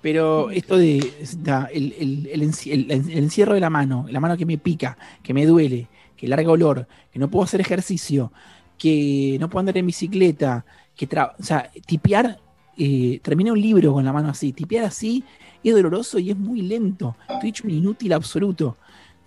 Pero 0.00 0.50
esto 0.50 0.76
de 0.76 1.12
da, 1.38 1.68
el, 1.72 1.92
el- 1.98 2.26
el 2.32 2.42
enci- 2.42 2.72
el- 2.72 2.90
el 2.90 3.18
encierro 3.18 3.54
de 3.54 3.60
la 3.60 3.68
mano, 3.70 4.06
la 4.08 4.20
mano 4.20 4.36
que 4.36 4.46
me 4.46 4.56
pica, 4.58 4.96
que 5.22 5.34
me 5.34 5.44
duele, 5.44 5.88
que 6.16 6.28
larga 6.28 6.50
olor, 6.50 6.86
que 7.12 7.18
no 7.18 7.28
puedo 7.28 7.44
hacer 7.44 7.60
ejercicio, 7.60 8.32
que 8.78 9.36
no 9.40 9.48
puedo 9.50 9.60
andar 9.60 9.76
en 9.76 9.86
bicicleta, 9.86 10.64
que 10.96 11.08
tra- 11.08 11.32
o 11.38 11.42
sea, 11.42 11.70
tipear, 11.86 12.38
eh, 12.76 13.18
terminé 13.22 13.50
un 13.50 13.60
libro 13.60 13.92
con 13.92 14.04
la 14.04 14.12
mano 14.12 14.28
así, 14.28 14.52
tipear 14.52 14.84
así 14.84 15.24
es 15.64 15.74
doloroso 15.74 16.18
y 16.20 16.30
es 16.30 16.36
muy 16.36 16.62
lento. 16.62 17.16
Estoy 17.28 17.50
hecho 17.50 17.64
un 17.64 17.70
inútil 17.70 18.12
absoluto. 18.12 18.76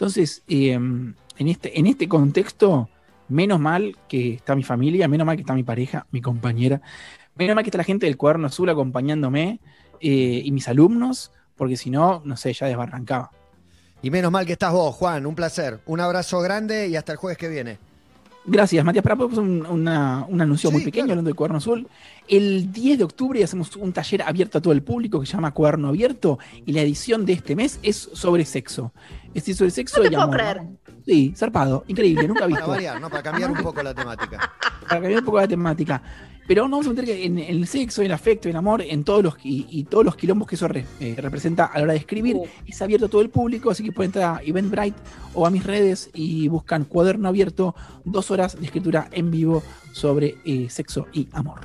Entonces, 0.01 0.41
eh, 0.47 0.71
en, 0.71 1.15
este, 1.37 1.77
en 1.77 1.85
este 1.85 2.09
contexto, 2.09 2.89
menos 3.27 3.59
mal 3.59 3.95
que 4.07 4.33
está 4.33 4.55
mi 4.55 4.63
familia, 4.63 5.07
menos 5.07 5.27
mal 5.27 5.35
que 5.35 5.43
está 5.43 5.53
mi 5.53 5.61
pareja, 5.61 6.07
mi 6.09 6.21
compañera, 6.21 6.81
menos 7.35 7.53
mal 7.53 7.63
que 7.63 7.67
está 7.67 7.77
la 7.77 7.83
gente 7.83 8.07
del 8.07 8.17
cuaderno 8.17 8.47
azul 8.47 8.67
acompañándome 8.71 9.59
eh, 9.99 10.41
y 10.43 10.51
mis 10.51 10.67
alumnos, 10.67 11.31
porque 11.55 11.77
si 11.77 11.91
no, 11.91 12.23
no 12.25 12.35
sé, 12.35 12.51
ya 12.51 12.65
desbarrancaba. 12.65 13.29
Y 14.01 14.09
menos 14.09 14.31
mal 14.31 14.47
que 14.47 14.53
estás 14.53 14.73
vos, 14.73 14.95
Juan. 14.95 15.27
Un 15.27 15.35
placer. 15.35 15.81
Un 15.85 15.99
abrazo 15.99 16.39
grande 16.39 16.87
y 16.87 16.95
hasta 16.95 17.11
el 17.11 17.19
jueves 17.19 17.37
que 17.37 17.49
viene. 17.49 17.77
Gracias, 18.43 18.83
Matías. 18.83 19.03
Para 19.03 19.15
pues, 19.15 19.37
un, 19.37 19.65
una- 19.67 20.25
un 20.27 20.41
anuncio 20.41 20.69
Sí, 20.69 20.75
muy 20.75 20.83
pequeño 20.83 21.05
claro. 21.05 21.13
hablando 21.13 21.27
del 21.29 21.35
Cuaderno 21.35 21.57
Azul. 21.59 21.87
El 22.27 22.71
10 22.71 22.97
de 22.97 23.03
octubre 23.03 23.43
hacemos 23.43 23.75
un 23.75 23.93
taller 23.93 24.23
abierto 24.23 24.57
a 24.57 24.61
todo 24.61 24.73
el 24.73 24.81
público 24.81 25.19
que 25.19 25.25
se 25.27 25.33
llama 25.33 25.51
Cuaderno 25.51 25.89
Abierto 25.89 26.39
y 26.65 26.71
la 26.73 26.81
edición 26.81 27.25
de 27.25 27.33
este 27.33 27.55
mes 27.55 27.79
es 27.83 28.09
sobre 28.13 28.45
sexo. 28.45 28.93
Es 29.27 29.33
decir, 29.43 29.55
sobre 29.55 29.69
sexo 29.71 29.97
No 29.97 30.03
te 30.03 30.07
y 30.07 30.11
puedo 30.11 30.23
amor. 30.23 30.37
creer. 30.37 30.61
Sí, 31.05 31.33
zarpado, 31.35 31.83
increíble, 31.87 32.27
nunca 32.27 32.41
Para 32.41 32.47
visto. 32.47 32.67
variar, 32.67 32.99
¿no? 33.01 33.09
Para 33.09 33.23
cambiar 33.23 33.51
un 33.51 33.57
poco 33.63 33.83
la 33.83 33.93
temática. 33.93 34.51
para 34.87 35.01
cambiar 35.01 35.19
un 35.19 35.25
poco 35.25 35.37
la 35.39 35.47
temática. 35.47 36.01
Pero 36.51 36.63
vamos 36.63 36.85
a 36.85 36.89
meter 36.89 37.05
que 37.05 37.23
en, 37.25 37.39
en 37.39 37.55
el 37.61 37.65
sexo, 37.65 38.01
el 38.01 38.11
afecto, 38.11 38.49
el 38.49 38.55
amor, 38.57 38.81
en 38.81 39.05
todos 39.05 39.23
los 39.23 39.35
y, 39.41 39.65
y 39.69 39.85
todos 39.85 40.03
los 40.03 40.17
quilombos 40.17 40.49
que 40.49 40.55
eso 40.55 40.67
re- 40.67 40.85
eh, 40.99 41.15
representa 41.17 41.63
a 41.67 41.77
la 41.77 41.83
hora 41.85 41.93
de 41.93 41.99
escribir, 41.99 42.35
Uh. 42.35 42.45
es 42.67 42.81
abierto 42.81 43.05
a 43.05 43.09
todo 43.09 43.21
el 43.21 43.29
público, 43.29 43.71
así 43.71 43.85
que 43.85 43.93
pueden 43.93 44.09
entrar 44.09 44.35
a 44.39 44.43
Eventbrite 44.43 44.97
o 45.33 45.47
a 45.47 45.49
mis 45.49 45.63
redes 45.65 46.09
y 46.13 46.49
buscan 46.49 46.83
cuaderno 46.83 47.29
abierto, 47.29 47.73
dos 48.03 48.31
horas 48.31 48.59
de 48.59 48.65
escritura 48.65 49.07
en 49.13 49.31
vivo 49.31 49.63
sobre 49.93 50.39
eh, 50.43 50.67
sexo 50.69 51.07
y 51.13 51.29
amor. 51.31 51.61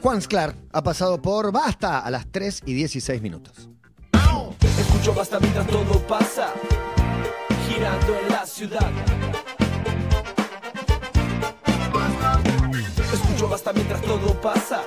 Juan 0.00 0.22
Sclar 0.22 0.54
ha 0.72 0.82
pasado 0.82 1.20
por 1.20 1.52
Basta 1.52 1.98
a 1.98 2.10
las 2.10 2.26
3 2.32 2.62
y 2.64 2.72
16 2.72 3.20
minutos. 3.20 3.68
Escucho 4.78 5.12
basta 5.12 5.38
mientras 5.40 5.66
todo 5.66 5.98
pasa, 6.08 6.54
girando 7.68 8.18
en 8.18 8.28
la 8.30 8.46
ciudad. 8.46 8.90
Escucho 13.34 13.50
basta 13.50 13.72
mientras 13.72 14.00
todo 14.02 14.40
pasa, 14.40 14.84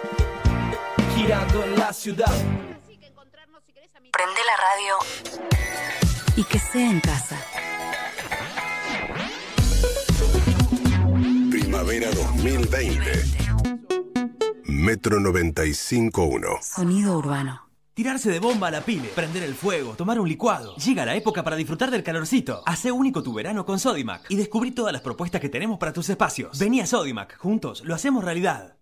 girando 1.17 1.65
en 1.65 1.77
la 1.77 1.91
ciudad. 1.91 2.33
Prende 4.09 4.41
la 4.47 4.55
radio 4.55 4.95
y 6.37 6.43
que 6.45 6.57
sea 6.57 6.89
en 6.89 7.01
casa. 7.01 7.37
Primavera 11.51 12.09
2020. 12.11 13.23
Metro 14.63 15.19
95.1. 15.19 16.61
Sonido 16.61 17.17
urbano. 17.17 17.66
Tirarse 17.97 18.29
de 18.29 18.39
bomba 18.39 18.67
a 18.67 18.71
la 18.71 18.81
pile, 18.81 19.09
prender 19.15 19.41
el 19.41 19.55
fuego, 19.55 19.93
tomar 19.93 20.19
un 20.19 20.29
licuado. 20.29 20.75
Llega 20.75 21.03
la 21.03 21.15
época 21.15 21.43
para 21.43 21.55
disfrutar 21.55 21.89
del 21.89 22.03
calorcito. 22.03 22.61
Hace 22.67 22.91
único 22.91 23.23
tu 23.23 23.33
verano 23.33 23.65
con 23.65 23.79
Sodimac 23.79 24.29
y 24.29 24.35
descubrí 24.35 24.69
todas 24.69 24.93
las 24.93 25.01
propuestas 25.01 25.41
que 25.41 25.49
tenemos 25.49 25.79
para 25.79 25.93
tus 25.93 26.07
espacios. 26.07 26.59
Vení 26.59 26.79
a 26.79 26.85
Sodimac, 26.85 27.35
juntos 27.39 27.81
lo 27.83 27.95
hacemos 27.95 28.23
realidad. 28.23 28.76